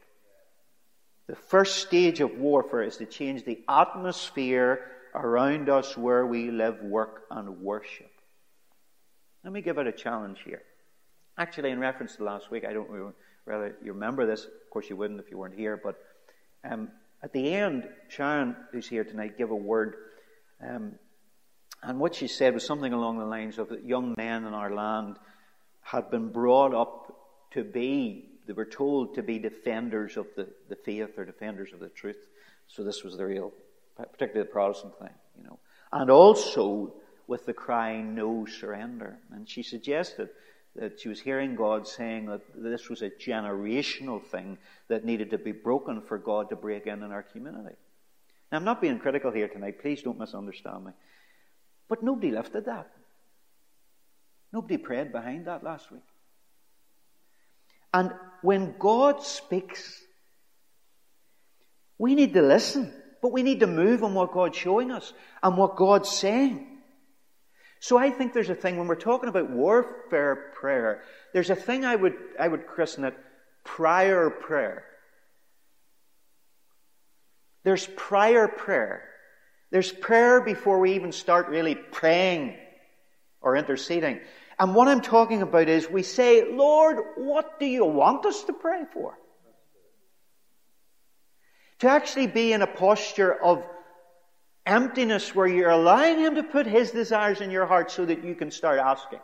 [1.27, 4.85] The first stage of warfare is to change the atmosphere
[5.17, 8.13] around us where we live, work, and worship.
[9.47, 10.63] Let me give it a challenge here.
[11.39, 12.91] Actually, in reference to last week, I don't
[13.45, 14.45] whether you remember this.
[14.45, 15.95] Of course, you wouldn't if you weren't here, but
[16.69, 16.89] um,
[17.23, 19.95] at the end, Sharon, who's here tonight, gave a word.
[20.61, 20.97] Um,
[21.81, 24.75] and what she said was something along the lines of that young men in our
[24.75, 25.17] land
[25.81, 27.17] had been brought up
[27.53, 31.79] to be, they were told to be defenders of the, the faith or defenders of
[31.79, 32.19] the truth.
[32.67, 33.53] So this was the real,
[33.97, 35.61] particularly the Protestant thing, you know.
[35.93, 36.95] And also
[37.27, 39.19] with the cry, no surrender.
[39.33, 40.29] And she suggested
[40.77, 44.59] that she was hearing God saying that this was a generational thing
[44.89, 47.75] that needed to be broken for God to break in in our community.
[48.53, 49.81] Now, I'm not being critical here tonight.
[49.81, 50.93] Please don't misunderstand me.
[51.89, 52.91] But nobody lifted that.
[54.53, 56.03] Nobody prayed behind that last week.
[57.93, 58.12] And
[58.43, 60.03] when God speaks,
[61.99, 65.12] we need to listen, but we need to move on what God's showing us
[65.43, 66.76] and what God's saying.
[67.87, 71.85] So I think there's a thing when we're talking about warfare prayer, there's a thing
[71.85, 73.14] I would, I would christen it
[73.62, 74.83] prior prayer.
[77.62, 79.05] There's prior prayer.
[79.70, 82.57] There's prayer before we even start really praying
[83.40, 84.18] or interceding.
[84.59, 88.53] And what I'm talking about is we say, Lord, what do you want us to
[88.53, 89.16] pray for?
[91.79, 93.62] To actually be in a posture of
[94.66, 98.35] emptiness where you're allowing Him to put His desires in your heart so that you
[98.35, 99.20] can start asking.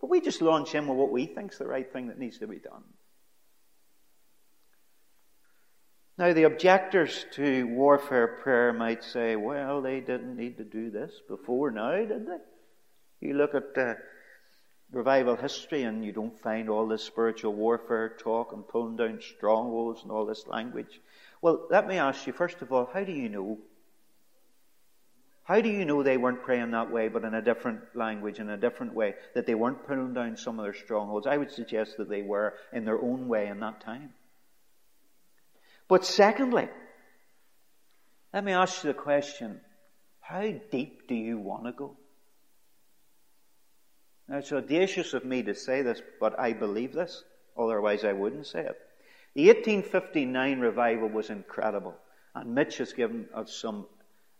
[0.00, 2.38] But we just launch in with what we think is the right thing that needs
[2.38, 2.82] to be done.
[6.18, 11.12] Now, the objectors to warfare prayer might say, well, they didn't need to do this
[11.28, 13.26] before now, did they?
[13.26, 13.94] You look at uh,
[14.90, 20.02] revival history and you don't find all this spiritual warfare talk and pulling down strongholds
[20.02, 21.00] and all this language.
[21.40, 23.58] Well, let me ask you, first of all, how do you know
[25.44, 28.48] how do you know they weren't praying that way, but in a different language, in
[28.48, 31.26] a different way, that they weren't pulling down some of their strongholds?
[31.26, 34.12] I would suggest that they were in their own way in that time.
[35.88, 36.68] But secondly,
[38.32, 39.60] let me ask you the question
[40.20, 41.96] how deep do you want to go?
[44.28, 47.24] Now, it's audacious of me to say this, but I believe this,
[47.58, 48.78] otherwise, I wouldn't say it.
[49.34, 51.96] The 1859 revival was incredible,
[52.34, 53.86] and Mitch has given us some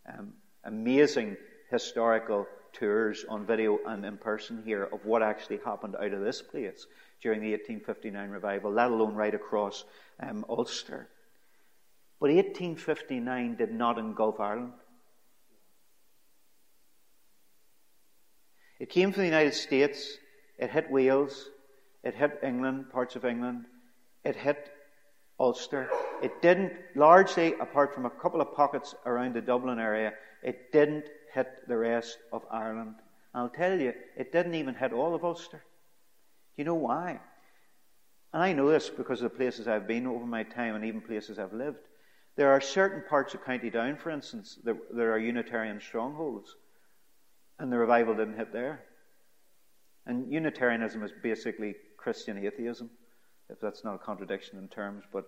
[0.09, 0.35] um,
[0.65, 1.37] amazing
[1.71, 6.43] historical tours on video and in person here of what actually happened out of this
[6.43, 6.87] place
[7.23, 9.85] during the 1859 revival, let alone right across
[10.21, 11.09] um, Ulster.
[12.21, 14.73] But 1859 did not engulf Ireland.
[18.81, 20.19] It came from the United States,
[20.59, 21.51] it hit Wales,
[22.03, 23.65] it hit England, parts of England,
[24.25, 24.73] it hit
[25.39, 25.89] Ulster.
[26.23, 31.05] It didn't, largely, apart from a couple of pockets around the Dublin area, it didn't
[31.33, 32.95] hit the rest of Ireland.
[33.33, 35.59] And I'll tell you, it didn't even hit all of Ulster.
[35.59, 35.63] Do
[36.57, 37.21] you know why?
[38.33, 41.01] And I know this because of the places I've been over my time and even
[41.01, 41.79] places I've lived.
[42.37, 46.55] There are certain parts of County Down, for instance, that there are Unitarian strongholds.
[47.59, 48.85] And the revival didn't hit there.
[50.07, 52.91] And Unitarianism is basically Christian atheism,
[53.49, 55.27] if that's not a contradiction in terms, but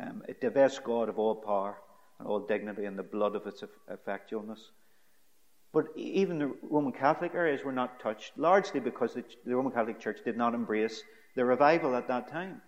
[0.00, 1.78] um, it divests God of all power
[2.18, 4.60] and all dignity and the blood of its effectualness.
[5.72, 9.98] But even the Roman Catholic areas were not touched, largely because the, the Roman Catholic
[9.98, 11.02] Church did not embrace
[11.34, 12.62] the revival at that time.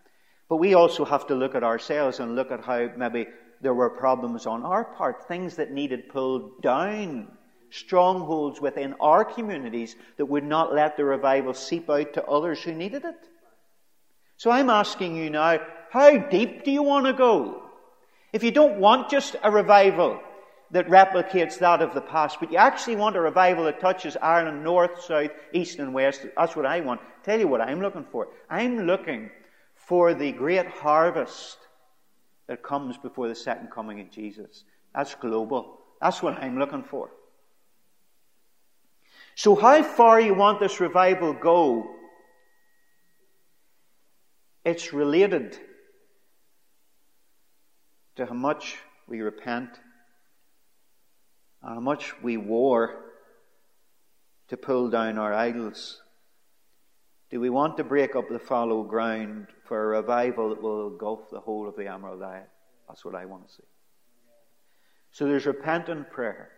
[0.49, 3.29] But we also have to look at ourselves and look at how maybe
[3.61, 7.29] there were problems on our part, things that needed pulled down,
[7.71, 12.73] strongholds within our communities that would not let the revival seep out to others who
[12.73, 13.29] needed it.
[14.37, 17.66] So I'm asking you now, how deep do you want to go?
[18.37, 20.21] If you don't want just a revival
[20.71, 24.63] that replicates that of the past, but you actually want a revival that touches Ireland
[24.63, 27.01] north, south, east, and west, that's what I want.
[27.23, 28.29] Tell you what I'm looking for.
[28.51, 29.31] I'm looking
[29.75, 31.57] for the great harvest
[32.47, 34.65] that comes before the second coming of Jesus.
[34.95, 35.79] That's global.
[36.03, 37.09] That's what I'm looking for.
[39.35, 41.97] So how far you want this revival go
[44.67, 45.57] It's related
[48.17, 49.71] to how much we repent,
[51.63, 53.03] how much we war
[54.49, 56.01] to pull down our idols.
[57.31, 61.31] Do we want to break up the fallow ground for a revival that will engulf
[61.31, 62.47] the whole of the Emerald Isle?
[62.89, 63.65] That's what I want to see.
[65.11, 66.51] So there's repentant prayer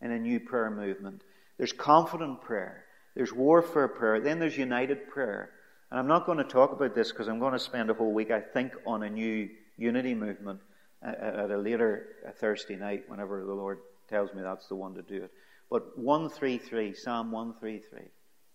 [0.00, 1.22] in a new prayer movement.
[1.58, 2.84] There's confident prayer.
[3.14, 4.20] There's warfare prayer.
[4.20, 5.50] Then there's united prayer.
[5.90, 8.14] And I'm not going to talk about this because I'm going to spend a whole
[8.14, 10.60] week, I think, on a new unity movement
[11.02, 13.78] at a later Thursday night whenever the Lord
[14.08, 15.30] tells me that's the one to do it.
[15.70, 18.08] But 133, Psalm 133,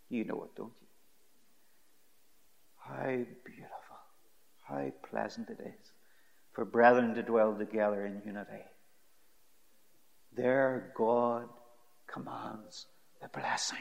[0.09, 0.87] you know it, don't you?
[2.77, 3.97] How beautiful,
[4.67, 5.91] how pleasant it is
[6.53, 8.63] for brethren to dwell together in unity.
[10.35, 11.47] There God
[12.07, 12.85] commands
[13.21, 13.79] the blessing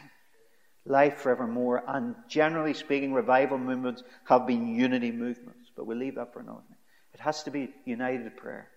[0.87, 1.83] life forevermore.
[1.87, 5.71] And generally speaking, revival movements have been unity movements.
[5.77, 6.63] But we'll leave that for another.
[7.15, 8.69] It has to be united prayer.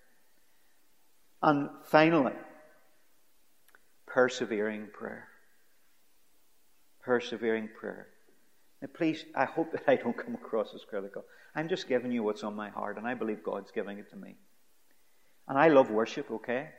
[1.42, 2.34] And finally,
[4.06, 5.28] persevering prayer.
[7.04, 8.08] Persevering prayer.
[8.82, 11.24] Now, please, I hope that I don't come across as critical.
[11.56, 14.16] I'm just giving you what's on my heart, and I believe God's giving it to
[14.16, 14.36] me.
[15.48, 16.70] And I love worship, okay?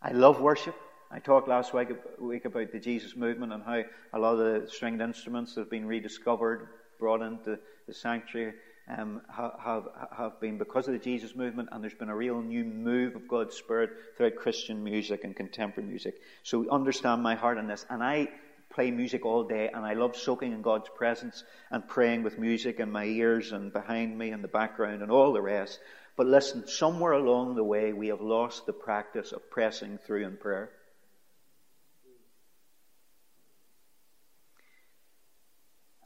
[0.00, 0.74] I love worship.
[1.10, 3.82] I talked last week, week about the Jesus movement and how
[4.12, 6.68] a lot of the stringed instruments have been rediscovered,
[6.98, 8.54] brought into the sanctuary,
[8.88, 12.64] um, have, have been because of the Jesus movement, and there's been a real new
[12.64, 16.20] move of God's Spirit throughout Christian music and contemporary music.
[16.42, 17.84] So understand my heart in this.
[17.90, 18.28] And I
[18.70, 22.80] play music all day, and I love soaking in God's presence and praying with music
[22.80, 25.78] in my ears and behind me in the background and all the rest.
[26.16, 30.36] But listen, somewhere along the way, we have lost the practice of pressing through in
[30.36, 30.70] prayer.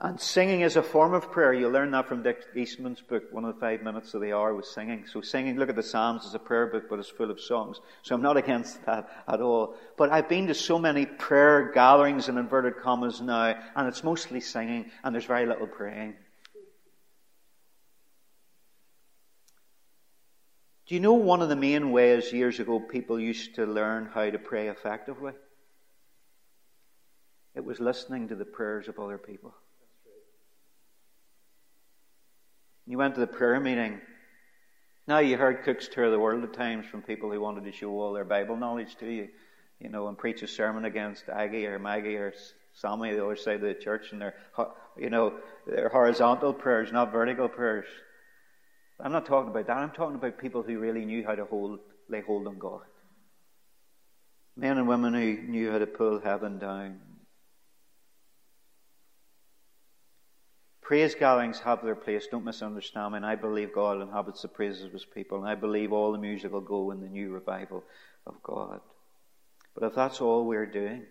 [0.04, 1.54] And singing is a form of prayer.
[1.54, 4.52] You learn that from Dick Eastman's book, One of the Five Minutes of the Hour
[4.52, 5.06] was singing.
[5.06, 7.78] So singing, look at the Psalms as a prayer book, but it's full of songs.
[8.02, 9.76] So I'm not against that at all.
[9.96, 14.40] But I've been to so many prayer gatherings in inverted commas now, and it's mostly
[14.40, 16.14] singing, and there's very little praying.
[20.86, 24.28] Do you know one of the main ways years ago people used to learn how
[24.28, 25.34] to pray effectively?
[27.54, 29.54] It was listening to the prayers of other people.
[32.86, 34.00] You went to the prayer meeting.
[35.06, 37.72] Now you heard Cook's Tour of the World at times from people who wanted to
[37.72, 39.28] show all their Bible knowledge to you,
[39.80, 42.34] you know, and preach a sermon against Aggie or Maggie or
[42.74, 44.34] Sammy, the other side of the church, and their,
[44.96, 45.34] you know,
[45.66, 47.86] their horizontal prayers, not vertical prayers.
[49.00, 49.76] I'm not talking about that.
[49.76, 52.82] I'm talking about people who really knew how to hold, lay hold on God.
[54.56, 57.00] Men and women who knew how to pull heaven down.
[60.82, 63.18] Praise gatherings have their place, don't misunderstand me.
[63.18, 66.18] And I believe God inhabits the praises of his people, and I believe all the
[66.18, 67.84] music will go in the new revival
[68.26, 68.80] of God.
[69.74, 71.04] But if that's all we're doing,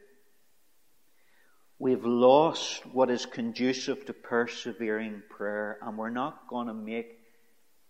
[1.79, 7.19] we've lost what is conducive to persevering prayer, and we're not going to make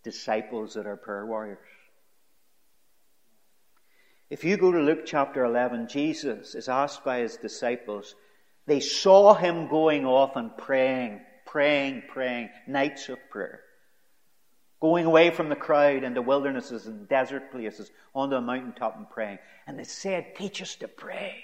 [0.04, 1.58] disciples that are prayer warriors.
[4.30, 8.16] If you go to Luke chapter 11, Jesus is asked by his disciples,
[8.68, 11.22] they saw him going off and praying
[11.52, 13.60] praying, praying, nights of prayer.
[14.80, 19.38] Going away from the crowd into wildernesses and desert places, onto a mountaintop and praying.
[19.68, 21.44] And they said, Teach us to pray.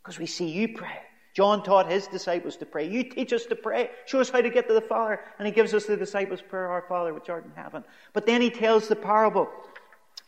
[0.00, 1.00] Because we see you pray.
[1.34, 2.88] John taught his disciples to pray.
[2.88, 3.90] You teach us to pray.
[4.06, 5.20] Show us how to get to the Father.
[5.38, 7.84] And he gives us the disciples' prayer, Our Father which art in heaven.
[8.12, 9.48] But then he tells the parable.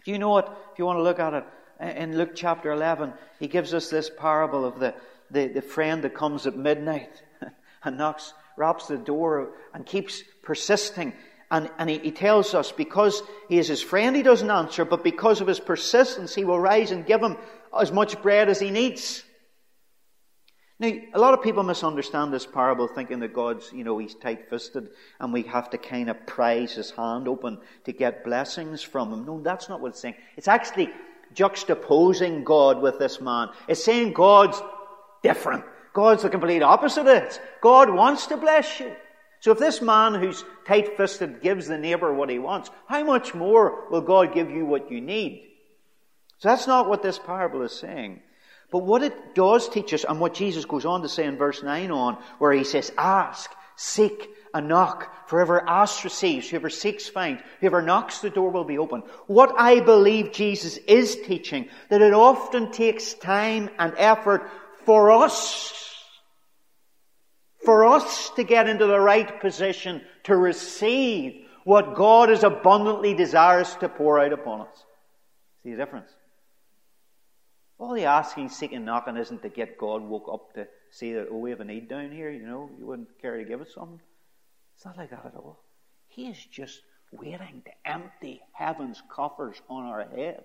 [0.05, 0.47] Do you know it?
[0.73, 1.45] If you want to look at it,
[1.81, 4.95] in Luke chapter 11, he gives us this parable of the,
[5.31, 7.23] the, the friend that comes at midnight
[7.85, 11.13] and knocks raps the door and keeps persisting.
[11.51, 15.05] And, and he, he tells us because he is his friend, he doesn't answer, but
[15.05, 17.37] because of his persistence, he will rise and give him
[17.79, 19.23] as much bread as he needs.
[20.79, 24.51] Now, a lot of people misunderstand this parable thinking that God's, you know, he's tight
[24.51, 24.89] fisted
[25.21, 29.25] and we have to kind of prise his hand open to get blessings from him.
[29.25, 30.17] No, that's not what it's saying.
[30.37, 30.91] It's actually
[31.35, 33.51] juxtaposing God with this man.
[33.69, 34.61] It's saying God's
[35.23, 35.65] different.
[35.93, 37.41] God's the complete opposite of it.
[37.61, 38.93] God wants to bless you.
[39.41, 43.91] So if this man who's tight-fisted gives the neighbor what he wants, how much more
[43.91, 45.49] will God give you what you need?
[46.39, 48.21] So that's not what this parable is saying.
[48.71, 51.63] But what it does teach us, and what Jesus goes on to say in verse
[51.63, 55.29] 9 on, where he says, ask, seek, and knock.
[55.29, 59.03] For whoever asks receives, whoever seeks finds, whoever knocks the door will be open.
[59.27, 64.49] What I believe Jesus is teaching, that it often takes time and effort
[64.85, 65.71] for us
[67.65, 73.77] For us to get into the right position to receive what God is abundantly desirous
[73.77, 74.85] to pour out upon us.
[75.63, 76.11] See the difference?
[77.79, 81.39] All the asking, seeking, knocking isn't to get God woke up to see that, oh,
[81.39, 84.01] we have a need down here, you know, you wouldn't care to give us something.
[84.75, 85.63] It's not like that at all.
[86.09, 86.81] He is just
[87.13, 90.45] waiting to empty heaven's coffers on our head.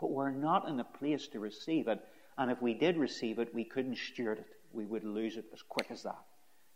[0.00, 2.00] But we're not in a place to receive it.
[2.36, 4.46] And if we did receive it, we couldn't steward it.
[4.72, 6.18] We would lose it as quick as that,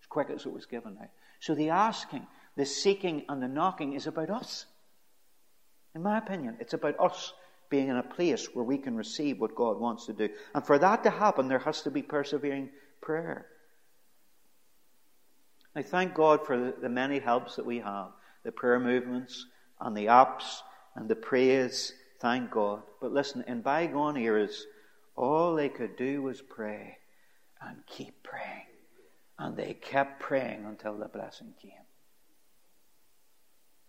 [0.01, 1.09] as quick as it was given out.
[1.41, 4.67] So the asking, the seeking, and the knocking is about us.
[5.95, 7.33] In my opinion, it's about us
[7.71, 10.29] being in a place where we can receive what God wants to do.
[10.55, 13.47] And for that to happen, there has to be persevering prayer.
[15.75, 18.09] I thank God for the, many helps that we have
[18.45, 19.47] the prayer movements
[19.81, 20.63] and the apps
[20.97, 21.93] and the praise.
[22.21, 22.83] Thank God.
[23.01, 24.67] But listen, in bygone eras,
[25.19, 26.97] all they could do was pray
[27.61, 28.67] and keep praying.
[29.39, 31.73] And they kept praying until the blessing came.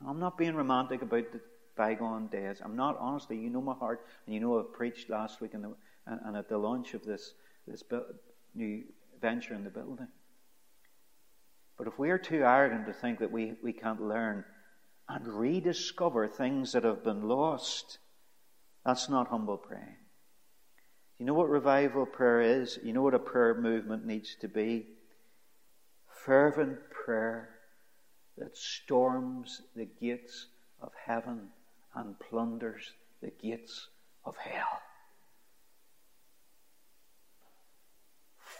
[0.05, 1.41] I'm not being romantic about the
[1.75, 2.61] bygone days.
[2.63, 5.65] I'm not, honestly, you know my heart, and you know I've preached last week and,
[6.07, 7.33] and, and at the launch of this,
[7.67, 7.83] this
[8.55, 8.83] new
[9.21, 10.07] venture in the building.
[11.77, 14.45] But if we are too arrogant to think that we, we can't learn
[15.07, 17.99] and rediscover things that have been lost,
[18.85, 19.98] that's not humble praying.
[21.19, 22.79] You know what revival prayer is?
[22.81, 24.87] You know what a prayer movement needs to be?
[26.07, 27.49] Fervent prayer
[28.37, 30.47] that storms the gates
[30.81, 31.49] of heaven
[31.93, 33.89] and plunders the gates
[34.23, 34.81] of hell.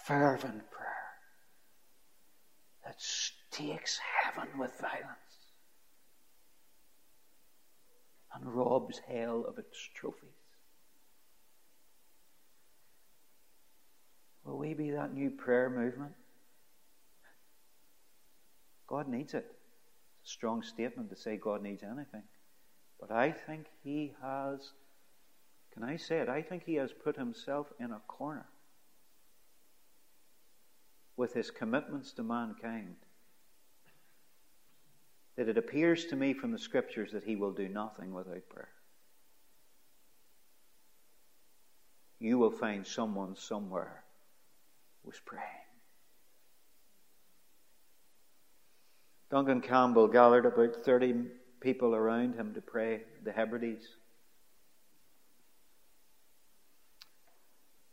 [0.04, 0.90] Fervent prayer
[2.84, 3.02] that
[3.52, 5.30] takes heaven with violence
[8.34, 10.39] and robs hell of its trophies.
[14.50, 16.14] Will we be that new prayer movement?
[18.88, 19.46] God needs it.
[20.22, 22.24] It's a strong statement to say God needs anything.
[23.00, 24.74] But I think he has,
[25.72, 26.30] can I say it?
[26.30, 28.48] I think he has put himself in a corner
[31.16, 32.96] with his commitments to mankind
[35.38, 38.70] that it appears to me from the scriptures that he will do nothing without prayer.
[42.20, 44.06] You will find someone somewhere
[45.10, 45.44] was praying.
[49.32, 51.16] Duncan Campbell gathered about 30
[51.62, 53.88] people around him to pray, the Hebrides.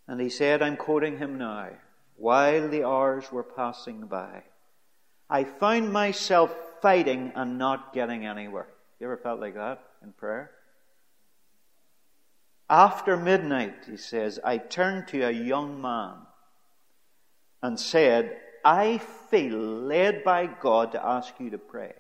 [0.07, 1.71] And he said, I'm quoting him now,
[2.17, 4.43] while the hours were passing by,
[5.31, 8.69] I found myself fighting and not getting anywhere.
[9.01, 10.51] You ever felt like that in prayer?
[12.69, 16.17] After midnight, he says, I turned to a young man
[17.63, 21.95] and said, I feel led by God to ask you to pray.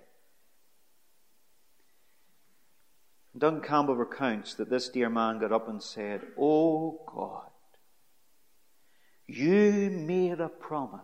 [3.36, 7.50] Duncan Campbell recounts that this dear man got up and said, Oh God,
[9.26, 11.02] you made a promise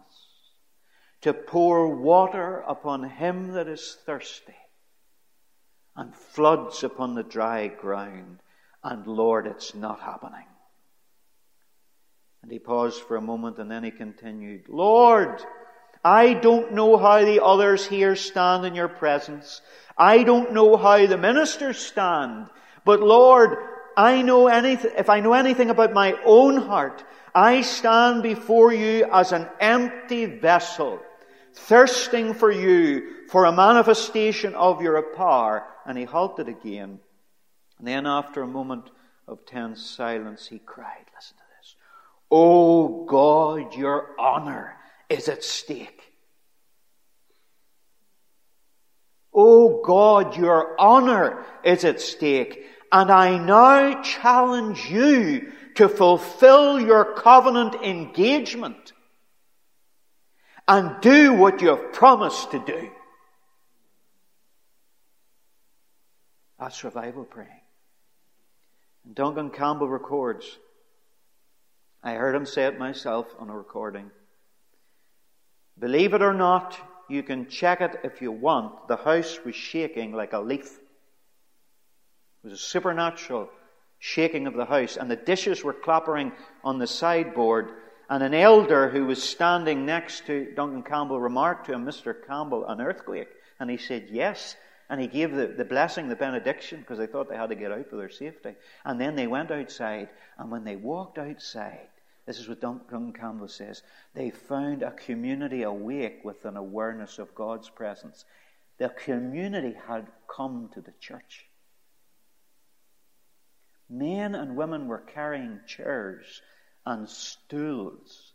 [1.21, 4.57] to pour water upon him that is thirsty
[5.95, 8.39] and floods upon the dry ground.
[8.83, 10.47] And Lord, it's not happening.
[12.43, 15.43] And he paused for a moment and then he continued, Lord,
[16.05, 19.61] I don't know how the others here stand in your presence.
[19.97, 22.49] I don't know how the ministers stand.
[22.85, 23.57] But Lord,
[23.97, 29.09] I know anything, if I know anything about my own heart, I stand before you
[29.11, 31.01] as an empty vessel,
[31.55, 35.65] thirsting for you, for a manifestation of your power.
[35.87, 36.99] And he halted again.
[37.79, 38.91] And then after a moment
[39.29, 41.37] of tense silence, he cried, listen.
[42.35, 44.75] Oh God, your honor
[45.11, 46.01] is at stake.
[49.35, 52.65] Oh God, your honor is at stake.
[52.91, 58.95] And I now challenge you to fulfill your covenant engagement
[60.67, 62.91] and do what you have promised to do.
[66.59, 67.51] That's revival praying.
[69.05, 70.47] And Duncan Campbell records,
[72.03, 74.11] I heard him say it myself on a recording.
[75.79, 76.77] Believe it or not,
[77.09, 78.89] you can check it if you want.
[78.89, 80.79] The house was shaking like a leaf.
[82.43, 83.49] It was a supernatural
[83.99, 86.33] shaking of the house, and the dishes were clappering
[86.65, 87.71] on the sideboard.
[88.11, 92.15] And an elder who was standing next to Duncan Campbell remarked to him, Mr.
[92.27, 93.29] Campbell, an earthquake?
[93.61, 94.57] And he said, Yes.
[94.93, 97.73] And he gave the, the blessing, the benediction, because they thought they had to get
[97.73, 98.57] out for their safety.
[98.85, 101.89] And then they went outside, and when they walked outside,
[102.27, 103.83] This is what Duncan Campbell says.
[104.13, 108.27] They found a community awake with an awareness of God's presence.
[108.77, 111.47] The community had come to the church.
[113.89, 116.43] Men and women were carrying chairs
[116.85, 118.35] and stools,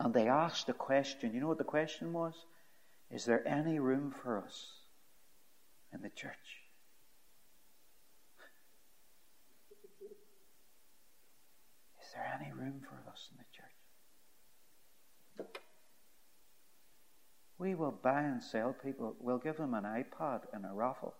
[0.00, 1.32] and they asked a question.
[1.32, 2.34] You know what the question was?
[3.08, 4.81] Is there any room for us
[5.92, 6.62] in the church?
[12.00, 13.66] Is there any room for us in the church?
[17.58, 19.14] We will buy and sell people.
[19.20, 21.14] We'll give them an iPod and a raffle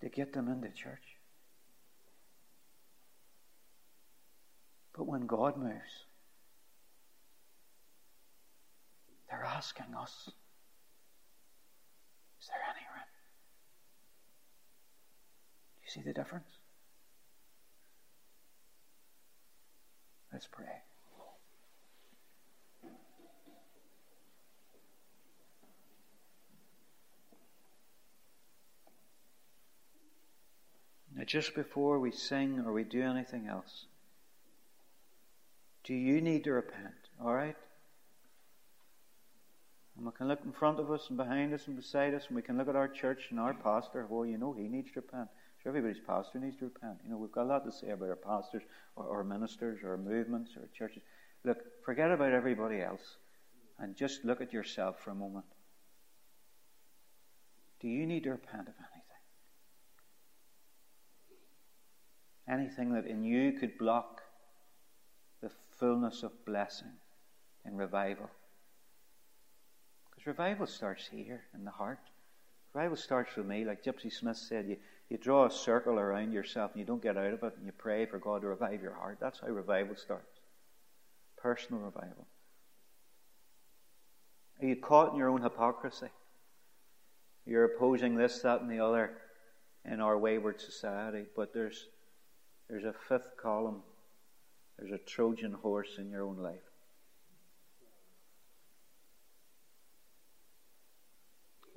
[0.00, 1.18] to get them into church.
[4.96, 6.06] But when God moves,
[9.28, 10.30] they're asking us,
[12.44, 13.08] is there any room?
[15.76, 16.58] Do you see the difference?
[20.30, 20.66] Let's pray.
[31.16, 33.86] Now, just before we sing or we do anything else,
[35.84, 37.08] do you need to repent?
[37.24, 37.56] All right?
[39.96, 42.36] And we can look in front of us and behind us and beside us, and
[42.36, 44.06] we can look at our church and our pastor.
[44.08, 45.28] Well, you know, he needs to repent.
[45.62, 46.98] Sure, everybody's pastor needs to repent.
[47.04, 48.62] You know, we've got a lot to say about our pastors
[48.96, 51.02] or our ministers or our movements or our churches.
[51.44, 53.18] Look, forget about everybody else
[53.78, 55.46] and just look at yourself for a moment.
[57.80, 59.00] Do you need to repent of anything?
[62.48, 64.22] Anything that in you could block
[65.40, 66.92] the fullness of blessing
[67.64, 68.30] in revival?
[70.24, 72.00] Revival starts here in the heart.
[72.72, 74.66] Revival starts with me, like Gypsy Smith said.
[74.68, 74.76] You,
[75.08, 77.72] you draw a circle around yourself and you don't get out of it and you
[77.76, 79.18] pray for God to revive your heart.
[79.20, 80.40] That's how revival starts.
[81.36, 82.26] Personal revival.
[84.60, 86.08] Are you caught in your own hypocrisy?
[87.44, 89.18] You're opposing this, that, and the other
[89.84, 91.88] in our wayward society, but there's
[92.68, 93.82] there's a fifth column.
[94.78, 96.62] There's a Trojan horse in your own life.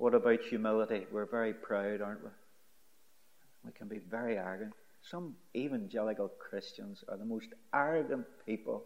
[0.08, 1.06] What about humility?
[1.12, 2.30] We're very proud, aren't we?
[3.62, 4.72] We can be very arrogant.
[5.02, 8.84] Some evangelical Christians are the most arrogant people.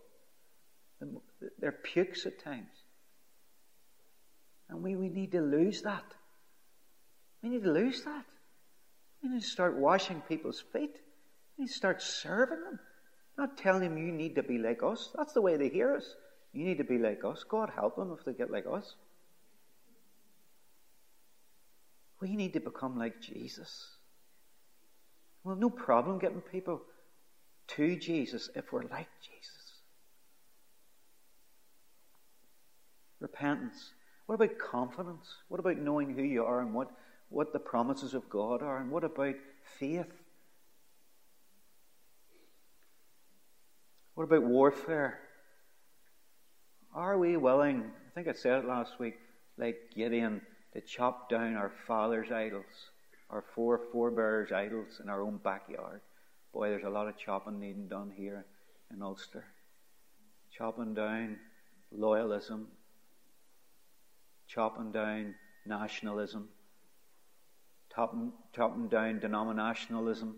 [1.61, 2.75] They're pukes at times.
[4.69, 6.03] And we, we need to lose that.
[7.41, 8.25] We need to lose that.
[9.23, 10.97] We need to start washing people's feet.
[11.57, 12.81] We need to start serving them.
[13.39, 15.11] Not telling them you need to be like us.
[15.17, 16.17] That's the way they hear us.
[16.53, 17.45] You need to be like us.
[17.49, 18.97] God help them if they get like us.
[22.23, 23.85] We need to become like Jesus.
[25.43, 26.81] Well, no problem getting people
[27.67, 29.73] to Jesus if we're like Jesus.
[33.19, 33.91] Repentance.
[34.27, 35.27] What about confidence?
[35.49, 36.93] What about knowing who you are and what,
[37.29, 38.79] what the promises of God are?
[38.79, 39.35] And what about
[39.81, 40.07] faith?
[44.15, 45.19] What about warfare?
[46.95, 49.19] Are we willing, I think I said it last week,
[49.59, 50.41] like Gideon,
[50.73, 52.91] to chop down our father's idols?
[53.33, 56.03] our four forebears' idols in our own backyard.
[56.53, 58.45] Boy, there's a lot of chopping needing done here
[58.93, 59.45] in Ulster.
[60.57, 61.39] Chopping down
[61.99, 62.67] loyalism,
[64.47, 66.49] chopping down nationalism,
[67.95, 70.35] chopping, chopping down denominationalism,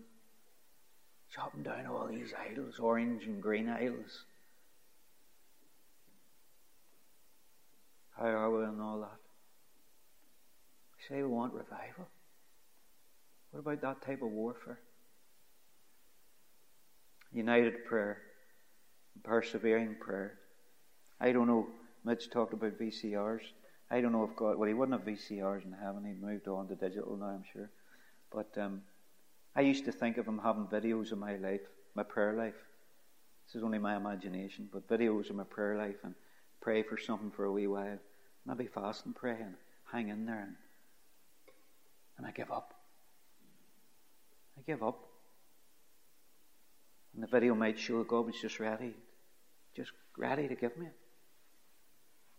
[1.33, 4.23] chopping down all these idols, orange and green idols.
[8.17, 9.24] How are we in all that?
[11.07, 12.07] Say we want revival.
[13.51, 14.79] What about that type of warfare?
[17.31, 18.21] United prayer,
[19.23, 20.39] persevering prayer.
[21.19, 21.67] I don't know.
[22.03, 23.41] Mitch talked about VCRs.
[23.89, 26.05] I don't know if God, well, he wouldn't have VCRs in heaven.
[26.05, 27.69] He moved on to digital now, I'm sure.
[28.31, 28.81] But um,
[29.55, 31.61] I used to think of him having videos of my life,
[31.93, 32.55] my prayer life.
[33.45, 36.15] This is only my imagination, but videos of my prayer life and
[36.61, 37.99] pray for something for a wee while.
[38.45, 39.55] Maybe fast and pray and
[39.91, 40.41] hang in there.
[40.41, 40.55] And,
[42.17, 42.73] and I give up.
[44.54, 44.99] I give up.
[47.13, 48.93] And the video might show God was just ready,
[49.75, 50.95] just ready to give me it.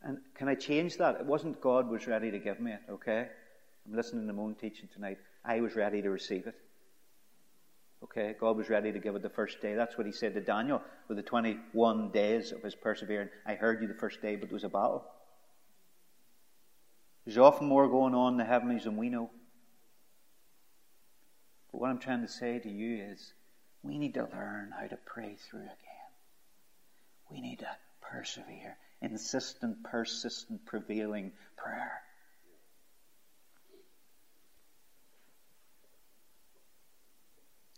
[0.02, 1.16] And can I change that?
[1.16, 3.28] It wasn't God was ready to give me it, okay?
[3.86, 5.18] I'm listening to my own teaching tonight.
[5.44, 6.54] I was ready to receive it.
[8.04, 9.74] Okay, God was ready to give it the first day.
[9.74, 13.30] That's what he said to Daniel with the 21 days of his persevering.
[13.46, 15.04] I heard you the first day, but there was a battle.
[17.24, 19.30] There's often more going on in the heavens than we know.
[21.76, 23.34] But what I'm trying to say to you is
[23.82, 26.08] we need to learn how to pray through again.
[27.30, 27.68] We need to
[28.00, 28.78] persevere.
[29.02, 32.00] Insistent, persistent, prevailing prayer.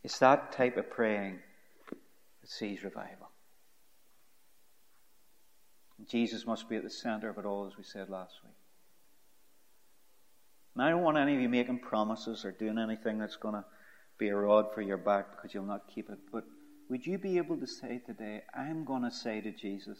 [0.04, 1.40] It's that type of praying
[1.90, 3.30] that sees revival.
[6.08, 8.54] Jesus must be at the center of it all, as we said last week.
[10.76, 13.64] And I don't want any of you making promises or doing anything that's going to
[14.18, 16.18] be a rod for your back because you'll not keep it.
[16.32, 16.44] But
[16.88, 19.98] would you be able to say today, I'm going to say to Jesus,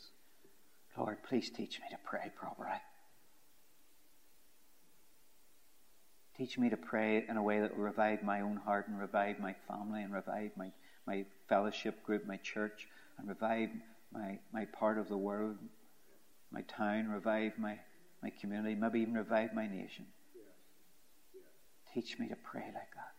[0.96, 2.80] Lord, please teach me to pray properly.
[6.36, 9.38] Teach me to pray in a way that will revive my own heart and revive
[9.38, 10.70] my family and revive my,
[11.06, 12.86] my fellowship group, my church,
[13.18, 13.70] and revive
[14.12, 15.56] my, my part of the world,
[16.50, 17.78] my town, revive my,
[18.22, 20.06] my community, maybe even revive my nation.
[21.92, 23.17] Teach me to pray like that.